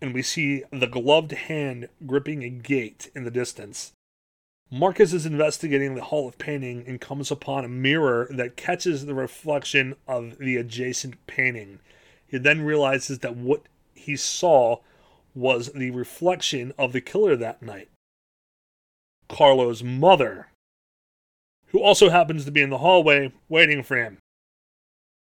and 0.00 0.14
we 0.14 0.22
see 0.22 0.62
the 0.70 0.86
gloved 0.86 1.32
hand 1.32 1.88
gripping 2.06 2.42
a 2.42 2.48
gate 2.48 3.10
in 3.14 3.24
the 3.24 3.30
distance. 3.30 3.92
Marcus 4.70 5.12
is 5.12 5.26
investigating 5.26 5.94
the 5.94 6.04
Hall 6.04 6.26
of 6.26 6.38
Painting 6.38 6.82
and 6.86 7.00
comes 7.00 7.30
upon 7.30 7.64
a 7.64 7.68
mirror 7.68 8.26
that 8.30 8.56
catches 8.56 9.06
the 9.06 9.14
reflection 9.14 9.94
of 10.08 10.38
the 10.38 10.56
adjacent 10.56 11.24
painting. 11.26 11.78
He 12.26 12.38
then 12.38 12.62
realizes 12.62 13.20
that 13.20 13.36
what 13.36 13.62
he 13.94 14.16
saw 14.16 14.78
was 15.34 15.70
the 15.72 15.90
reflection 15.90 16.72
of 16.76 16.92
the 16.92 17.00
killer 17.00 17.36
that 17.36 17.62
night. 17.62 17.88
Carlo's 19.28 19.82
mother, 19.82 20.48
who 21.76 21.82
also 21.82 22.08
happens 22.08 22.46
to 22.46 22.50
be 22.50 22.62
in 22.62 22.70
the 22.70 22.78
hallway 22.78 23.30
waiting 23.50 23.82
for 23.82 23.98
him. 23.98 24.16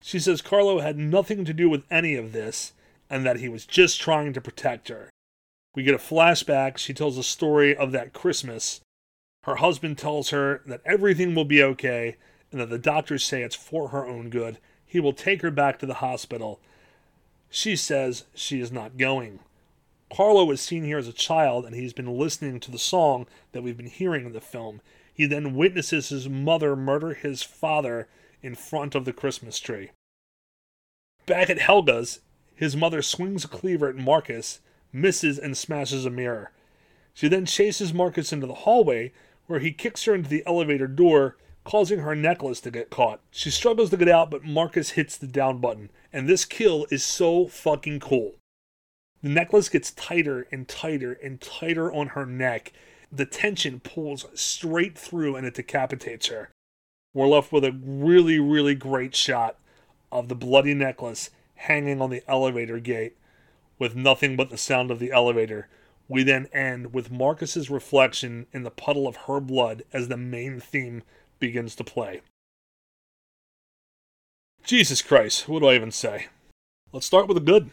She 0.02 0.20
says 0.20 0.41
Carlo 0.41 0.80
had 0.80 0.98
nothing 0.98 1.44
to 1.44 1.54
do 1.54 1.70
with 1.70 1.84
any 1.91 2.15
of 2.15 2.32
this 2.32 2.72
and 3.10 3.26
that 3.26 3.41
he 3.41 3.50
was 3.50 3.65
just 3.65 4.00
trying 4.00 4.32
to 4.32 4.39
protect 4.39 4.88
her. 4.88 5.10
We 5.76 5.84
get 5.84 5.96
a 5.96 5.98
flashback. 5.98 6.78
She 6.78 6.94
tells 6.94 7.18
a 7.18 7.24
story 7.24 7.76
of 7.76 7.91
that 7.91 8.13
Christmas. 8.13 8.80
Her 9.44 9.58
husband 9.58 9.98
tells 9.98 10.30
her 10.30 10.62
that 10.65 10.80
everything 10.86 11.36
will 11.36 11.44
be 11.44 11.62
okay 11.62 12.15
and 12.54 12.62
that 12.62 12.70
the 12.70 12.80
doctors 12.80 13.26
say 13.26 13.41
it's 13.41 13.54
for 13.54 13.89
her 13.89 14.06
own 14.06 14.30
good. 14.30 14.58
He 14.86 15.02
will 15.02 15.12
take 15.12 15.41
her 15.41 15.52
back 15.52 15.78
to 15.80 15.86
the 15.86 15.96
hospital. 15.96 16.62
She 17.50 17.76
says 17.76 18.24
she 18.34 18.62
is 18.62 18.72
not 18.72 18.96
going. 18.96 19.39
Carlo 20.10 20.50
is 20.52 20.62
seen 20.62 20.86
here 20.86 21.00
as 21.00 21.10
a 21.10 21.13
child 21.13 21.65
and 21.65 21.76
he's 21.76 21.91
been 21.91 22.18
listening 22.18 22.62
to 22.62 22.72
the 22.72 22.80
song 22.80 23.28
that 23.52 23.62
we've 23.62 23.76
been 23.76 23.88
hearing 23.88 24.26
in 24.26 24.32
the 24.32 24.39
film. 24.39 24.80
He 25.15 25.25
then 25.25 25.56
witnesses 25.56 26.10
his 26.10 26.28
mother 26.28 26.75
murder 26.75 27.13
his 27.13 27.41
father 27.41 28.10
in 28.43 28.54
front 28.54 28.95
of 28.95 29.06
the 29.06 29.13
Christmas 29.13 29.60
tree. 29.60 29.91
Back 31.25 31.49
at 31.49 31.58
Helga's, 31.58 32.19
his 32.54 32.75
mother 32.75 33.01
swings 33.01 33.45
a 33.45 33.47
cleaver 33.47 33.88
at 33.88 33.95
Marcus, 33.95 34.60
misses, 34.91 35.39
and 35.39 35.58
smashes 35.58 36.06
a 36.06 36.10
mirror. 36.10 36.51
She 37.13 37.30
then 37.30 37.45
chases 37.45 37.93
Marcus 37.93 38.34
into 38.34 38.45
the 38.45 38.54
hallway, 38.54 39.13
where 39.47 39.60
he 39.60 39.71
kicks 39.71 40.04
her 40.04 40.13
into 40.13 40.30
the 40.30 40.43
elevator 40.45 40.88
door, 40.88 41.38
causing 41.63 41.99
her 41.99 42.15
necklace 42.15 42.60
to 42.62 42.69
get 42.69 42.89
caught. 42.89 43.21
She 43.32 43.49
struggles 43.49 43.89
to 43.91 43.97
get 43.97 44.10
out, 44.10 44.30
but 44.30 44.43
Marcus 44.43 44.91
hits 44.91 45.17
the 45.17 45.28
down 45.28 45.60
button, 45.60 45.91
and 46.12 46.28
this 46.28 46.43
kill 46.43 46.88
is 46.91 47.06
so 47.06 47.47
fucking 47.47 48.01
cool. 48.01 48.36
The 49.23 49.30
necklace 49.30 49.69
gets 49.69 49.91
tighter 49.91 50.45
and 50.51 50.67
tighter 50.67 51.13
and 51.13 51.39
tighter 51.39 51.91
on 51.91 52.10
her 52.10 52.25
neck. 52.25 52.73
The 53.15 53.25
tension 53.25 53.80
pulls 53.80 54.25
straight 54.34 54.97
through 54.97 55.36
and 55.36 55.45
it 55.45 55.56
decapitates 55.56 56.28
her 56.28 56.49
we're 57.15 57.28
left 57.28 57.54
with 57.54 57.63
a 57.63 57.71
really, 57.71 58.39
really 58.39 58.75
great 58.75 59.15
shot 59.15 59.56
of 60.12 60.28
the 60.28 60.36
bloody 60.36 60.73
necklace 60.73 61.32
hanging 61.56 62.01
on 62.01 62.10
the 62.10 62.21
elevator 62.28 62.78
gate 62.78 63.15
with 63.80 63.95
nothing 63.95 64.36
but 64.36 64.49
the 64.49 64.58
sound 64.58 64.91
of 64.91 64.99
the 64.99 65.12
elevator. 65.12 65.69
We 66.10 66.23
then 66.23 66.47
end 66.51 66.93
with 66.93 67.10
Marcus's 67.10 67.69
reflection 67.69 68.47
in 68.51 68.63
the 68.63 68.69
puddle 68.69 69.08
of 69.08 69.15
her 69.15 69.39
blood 69.39 69.84
as 69.93 70.10
the 70.10 70.17
main 70.17 70.60
theme 70.60 71.04
begins 71.39 71.73
to 71.75 71.86
play. 71.86 72.21
Jesus 74.65 75.01
Christ, 75.01 75.47
what 75.47 75.62
do 75.62 75.67
I 75.67 75.75
even 75.75 75.91
say? 75.91 76.28
Let's 76.91 77.06
start 77.06 77.28
with 77.28 77.36
the 77.36 77.41
good. 77.41 77.71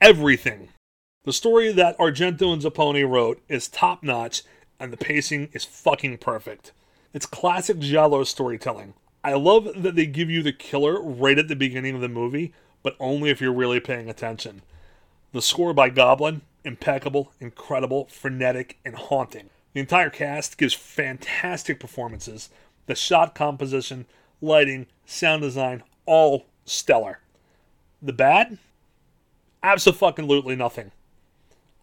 Everything. 0.00 0.68
The 1.24 1.32
story 1.34 1.72
that 1.72 1.98
Argento 1.98 2.54
and 2.54 2.62
Zapponi 2.62 3.06
wrote 3.06 3.42
is 3.48 3.68
top 3.68 4.02
notch, 4.02 4.44
and 4.80 4.90
the 4.90 4.96
pacing 4.96 5.50
is 5.52 5.62
fucking 5.62 6.16
perfect. 6.18 6.72
It's 7.12 7.26
classic 7.26 7.80
Giallo 7.80 8.24
storytelling. 8.24 8.94
I 9.22 9.34
love 9.34 9.68
that 9.76 9.94
they 9.94 10.06
give 10.06 10.30
you 10.30 10.42
the 10.42 10.54
killer 10.54 11.02
right 11.02 11.38
at 11.38 11.48
the 11.48 11.54
beginning 11.54 11.94
of 11.94 12.00
the 12.00 12.08
movie, 12.08 12.54
but 12.82 12.96
only 12.98 13.28
if 13.28 13.42
you're 13.42 13.52
really 13.52 13.78
paying 13.78 14.08
attention. 14.08 14.62
The 15.32 15.42
score 15.42 15.74
by 15.74 15.90
Goblin, 15.90 16.40
impeccable, 16.64 17.32
incredible, 17.40 18.06
frenetic, 18.06 18.78
and 18.82 18.94
haunting. 18.94 19.50
The 19.74 19.80
entire 19.80 20.08
cast 20.08 20.56
gives 20.56 20.72
fantastic 20.72 21.78
performances. 21.78 22.48
The 22.86 22.94
shot 22.94 23.34
composition, 23.34 24.06
lighting, 24.40 24.86
sound 25.04 25.42
design, 25.42 25.82
all 26.06 26.46
stellar. 26.64 27.20
The 28.00 28.14
bad? 28.14 28.56
Absolutely 29.62 30.56
nothing. 30.56 30.92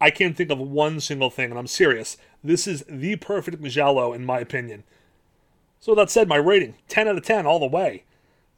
I 0.00 0.10
can't 0.10 0.36
think 0.36 0.50
of 0.50 0.58
one 0.58 1.00
single 1.00 1.30
thing, 1.30 1.50
and 1.50 1.58
I'm 1.58 1.66
serious. 1.66 2.16
This 2.44 2.66
is 2.66 2.84
the 2.88 3.16
perfect 3.16 3.62
Giallo, 3.62 4.12
in 4.12 4.24
my 4.24 4.40
opinion. 4.40 4.84
So, 5.80 5.94
that 5.94 6.10
said, 6.10 6.28
my 6.28 6.36
rating 6.36 6.74
10 6.88 7.08
out 7.08 7.16
of 7.16 7.24
10 7.24 7.46
all 7.46 7.58
the 7.58 7.66
way. 7.66 8.04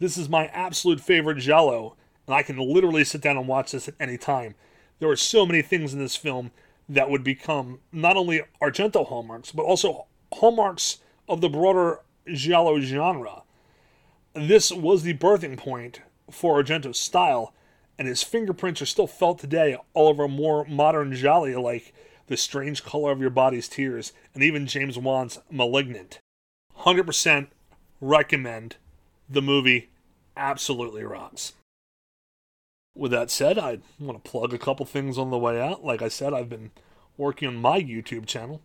This 0.01 0.17
is 0.17 0.29
my 0.29 0.47
absolute 0.47 1.01
favorite 1.01 1.39
Giallo, 1.39 1.97
and 2.27 2.35
I 2.35 2.43
can 2.43 2.57
literally 2.57 3.05
sit 3.05 3.21
down 3.21 3.37
and 3.37 3.49
watch 3.49 3.73
this 3.73 3.89
at 3.89 3.95
any 3.99 4.17
time. 4.17 4.55
There 4.99 5.11
are 5.11 5.17
so 5.17 5.47
many 5.47 5.63
things 5.63 5.93
in 5.93 6.01
this 6.01 6.17
film 6.17 6.51
that 6.89 7.11
would 7.11 7.23
become 7.23 7.81
not 7.93 8.17
only 8.17 8.43
Argento 8.61 9.07
hallmarks, 9.07 9.53
but 9.53 9.65
also 9.65 10.07
hallmarks 10.33 10.99
of 11.29 11.41
the 11.41 11.49
broader 11.49 12.01
Giallo 12.33 12.81
genre. 12.81 13.43
This 14.35 14.73
was 14.73 15.03
the 15.03 15.15
birthing 15.15 15.57
point 15.57 16.01
for 16.31 16.63
Argento's 16.63 16.99
style, 16.99 17.53
and 17.99 18.07
his 18.07 18.23
fingerprints 18.23 18.81
are 18.81 18.87
still 18.87 19.07
felt 19.07 19.39
today 19.39 19.77
all 19.93 20.09
over 20.09 20.29
more 20.29 20.65
modern 20.67 21.13
giallo 21.15 21.61
like 21.61 21.93
The 22.29 22.37
Strange 22.37 22.85
Color 22.85 23.13
of 23.13 23.21
Your 23.21 23.31
Body's 23.31 23.69
Tears 23.69 24.13
and 24.35 24.43
even 24.43 24.67
James 24.67 24.97
Wan's 24.97 25.41
Malignant. 25.51 26.21
100% 26.81 27.49
recommend 28.01 28.77
the 29.29 29.43
movie. 29.43 29.89
Absolutely 30.37 31.03
rocks. 31.03 31.55
With 32.95 33.11
that 33.11 33.31
said, 33.31 33.59
I 33.59 33.79
want 33.99 34.23
to 34.23 34.31
plug 34.31 34.55
a 34.55 34.59
couple 34.59 34.87
things 34.87 35.19
on 35.19 35.31
the 35.31 35.39
way 35.39 35.61
out. 35.61 35.85
Like 35.85 36.03
I 36.03 36.09
said, 36.09 36.33
I've 36.33 36.49
been 36.49 36.71
working 37.17 37.49
on 37.49 37.57
my 37.57 37.81
YouTube 37.81 38.27
channel. 38.27 38.63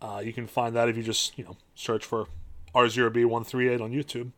Uh, 0.00 0.22
you 0.24 0.32
can 0.32 0.46
find 0.46 0.74
that 0.74 0.88
if 0.88 0.96
you 0.96 1.02
just, 1.02 1.36
you 1.38 1.44
know, 1.44 1.56
search 1.74 2.04
for 2.04 2.26
R0B138 2.74 3.80
on 3.80 3.92
YouTube. 3.92 4.32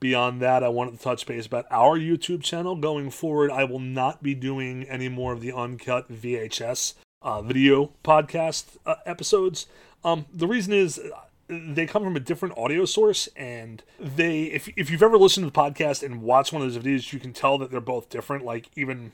Beyond 0.00 0.40
that, 0.42 0.62
I 0.62 0.68
wanted 0.68 0.92
to 0.92 1.02
touch 1.02 1.26
base 1.26 1.46
about 1.46 1.66
our 1.70 1.98
YouTube 1.98 2.42
channel. 2.42 2.76
Going 2.76 3.10
forward, 3.10 3.50
I 3.50 3.64
will 3.64 3.80
not 3.80 4.22
be 4.22 4.34
doing 4.34 4.84
any 4.84 5.08
more 5.08 5.32
of 5.32 5.40
the 5.40 5.52
uncut 5.52 6.12
VHS 6.12 6.94
uh, 7.22 7.42
video 7.42 7.92
podcast 8.04 8.76
uh, 8.86 8.96
episodes. 9.06 9.66
Um, 10.04 10.26
the 10.32 10.46
reason 10.46 10.72
is 10.72 11.00
they 11.48 11.86
come 11.86 12.04
from 12.04 12.14
a 12.14 12.20
different 12.20 12.56
audio 12.56 12.84
source, 12.84 13.28
and 13.34 13.82
they 13.98 14.44
if 14.44 14.68
if 14.76 14.88
you've 14.90 15.02
ever 15.02 15.18
listened 15.18 15.46
to 15.46 15.50
the 15.50 15.60
podcast 15.60 16.04
and 16.04 16.22
watched 16.22 16.52
one 16.52 16.62
of 16.62 16.72
those 16.72 16.82
videos, 16.82 17.12
you 17.12 17.18
can 17.18 17.32
tell 17.32 17.58
that 17.58 17.70
they're 17.70 17.80
both 17.80 18.08
different. 18.08 18.44
Like 18.44 18.68
even 18.76 19.12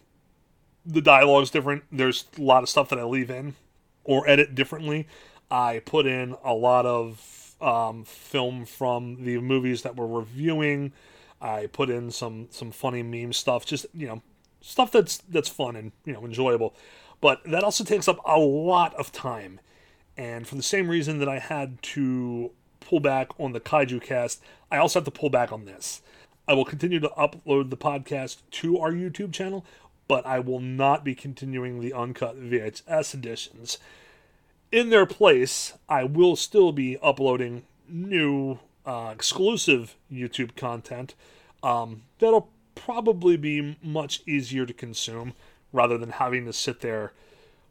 the 0.84 1.00
dialogue's 1.00 1.50
different. 1.50 1.84
There's 1.90 2.26
a 2.38 2.42
lot 2.42 2.62
of 2.62 2.68
stuff 2.68 2.90
that 2.90 2.98
I 2.98 3.04
leave 3.04 3.30
in 3.30 3.54
or 4.04 4.28
edit 4.28 4.54
differently. 4.54 5.06
I 5.50 5.80
put 5.84 6.06
in 6.06 6.36
a 6.44 6.52
lot 6.52 6.84
of 6.84 7.43
um, 7.64 8.04
film 8.04 8.66
from 8.66 9.24
the 9.24 9.38
movies 9.38 9.82
that 9.82 9.96
we're 9.96 10.06
reviewing. 10.06 10.92
I 11.40 11.66
put 11.66 11.90
in 11.90 12.10
some 12.10 12.48
some 12.50 12.70
funny 12.70 13.02
meme 13.02 13.32
stuff, 13.32 13.64
just 13.64 13.86
you 13.94 14.06
know, 14.06 14.22
stuff 14.60 14.92
that's 14.92 15.18
that's 15.28 15.48
fun 15.48 15.74
and 15.74 15.92
you 16.04 16.12
know 16.12 16.24
enjoyable. 16.24 16.74
But 17.20 17.42
that 17.44 17.64
also 17.64 17.84
takes 17.84 18.06
up 18.06 18.20
a 18.26 18.38
lot 18.38 18.94
of 18.94 19.10
time, 19.10 19.60
and 20.16 20.46
for 20.46 20.56
the 20.56 20.62
same 20.62 20.88
reason 20.88 21.18
that 21.18 21.28
I 21.28 21.38
had 21.38 21.82
to 21.82 22.50
pull 22.80 23.00
back 23.00 23.30
on 23.40 23.52
the 23.52 23.60
KaijuKast, 23.60 24.40
I 24.70 24.76
also 24.76 24.98
have 24.98 25.04
to 25.06 25.10
pull 25.10 25.30
back 25.30 25.50
on 25.50 25.64
this. 25.64 26.02
I 26.46 26.52
will 26.52 26.66
continue 26.66 27.00
to 27.00 27.08
upload 27.16 27.70
the 27.70 27.76
podcast 27.78 28.42
to 28.50 28.78
our 28.78 28.92
YouTube 28.92 29.32
channel, 29.32 29.64
but 30.06 30.26
I 30.26 30.38
will 30.38 30.60
not 30.60 31.02
be 31.02 31.14
continuing 31.14 31.80
the 31.80 31.94
uncut 31.94 32.38
VHS 32.38 33.14
editions 33.14 33.78
in 34.74 34.90
their 34.90 35.06
place, 35.06 35.74
I 35.88 36.02
will 36.02 36.34
still 36.34 36.72
be 36.72 36.98
uploading 36.98 37.62
new 37.88 38.58
uh, 38.84 39.10
exclusive 39.14 39.94
YouTube 40.12 40.56
content 40.56 41.14
um, 41.62 42.02
that'll 42.18 42.50
probably 42.74 43.36
be 43.36 43.78
much 43.80 44.22
easier 44.26 44.66
to 44.66 44.74
consume 44.74 45.34
rather 45.72 45.96
than 45.96 46.10
having 46.10 46.44
to 46.46 46.52
sit 46.52 46.80
there 46.80 47.12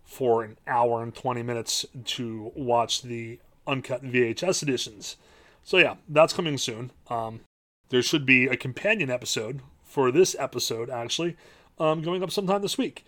for 0.05 0.45
an 0.45 0.55
hour 0.65 1.03
and 1.03 1.13
20 1.13 1.43
minutes 1.43 1.85
to 2.05 2.53
watch 2.55 3.01
the 3.01 3.37
uncut 3.67 4.05
VHS 4.05 4.63
editions. 4.63 5.17
So, 5.61 5.79
yeah, 5.79 5.95
that's 6.07 6.31
coming 6.31 6.57
soon. 6.57 6.91
Um, 7.09 7.41
there 7.89 8.01
should 8.01 8.25
be 8.25 8.47
a 8.47 8.55
companion 8.55 9.09
episode 9.09 9.59
for 9.83 10.09
this 10.09 10.37
episode, 10.39 10.89
actually, 10.89 11.35
um, 11.79 12.01
going 12.01 12.23
up 12.23 12.31
sometime 12.31 12.61
this 12.61 12.77
week. 12.77 13.05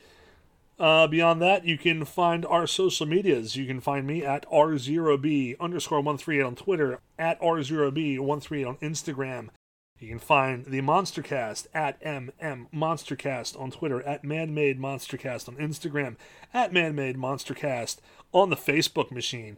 Uh, 0.77 1.07
beyond 1.07 1.41
that, 1.41 1.65
you 1.65 1.77
can 1.77 2.03
find 2.03 2.45
our 2.45 2.67
social 2.67 3.05
medias. 3.05 3.55
You 3.55 3.65
can 3.65 3.79
find 3.79 4.05
me 4.05 4.25
at 4.25 4.49
R0B 4.49 5.57
underscore 5.59 5.99
138 5.99 6.41
on 6.41 6.55
Twitter, 6.55 6.99
at 7.17 7.39
R0B138 7.39 8.67
on 8.67 8.75
Instagram. 8.77 9.49
You 9.97 10.09
can 10.09 10.19
find 10.19 10.65
the 10.65 10.81
Monstercast 10.81 11.67
at 11.73 12.01
MM 12.03 12.67
Monstercast 12.73 13.59
on 13.59 13.71
Twitter, 13.71 14.01
at 14.01 14.23
Manmade 14.23 14.77
Monstercast 14.77 15.47
on 15.47 15.55
Instagram, 15.55 16.17
at 16.53 16.73
Manmade 16.73 17.15
Monstercast 17.15 17.99
on 18.33 18.49
the 18.49 18.57
Facebook 18.57 19.11
machine, 19.11 19.57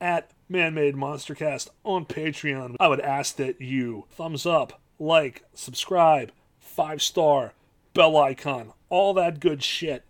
at 0.00 0.32
Manmade 0.50 0.96
Monstercast 0.96 1.68
on 1.84 2.04
Patreon. 2.04 2.74
I 2.80 2.88
would 2.88 3.00
ask 3.00 3.36
that 3.36 3.60
you 3.60 4.06
thumbs 4.10 4.44
up, 4.44 4.80
like, 4.98 5.44
subscribe, 5.54 6.32
five 6.58 7.00
star, 7.00 7.52
bell 7.94 8.16
icon, 8.16 8.72
all 8.88 9.14
that 9.14 9.38
good 9.38 9.62
shit 9.62 10.04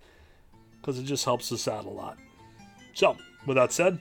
because 0.88 0.98
it 0.98 1.04
just 1.04 1.26
helps 1.26 1.52
us 1.52 1.68
out 1.68 1.84
a 1.84 1.90
lot. 1.90 2.16
So, 2.94 3.14
with 3.44 3.58
that 3.58 3.72
said, 3.72 4.00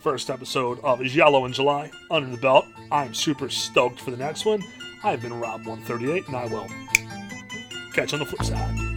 first 0.00 0.30
episode 0.30 0.78
of 0.84 1.02
Giallo 1.02 1.44
in 1.44 1.52
July 1.52 1.90
under 2.08 2.30
the 2.30 2.36
belt. 2.40 2.66
I'm 2.92 3.14
super 3.14 3.48
stoked 3.48 4.00
for 4.00 4.12
the 4.12 4.16
next 4.16 4.44
one. 4.44 4.62
I've 5.02 5.22
been 5.22 5.32
Rob138, 5.32 6.28
and 6.28 6.36
I 6.36 6.46
will 6.46 6.68
catch 7.94 8.12
you 8.12 8.18
on 8.18 8.20
the 8.20 8.26
flip 8.26 8.44
side. 8.44 8.89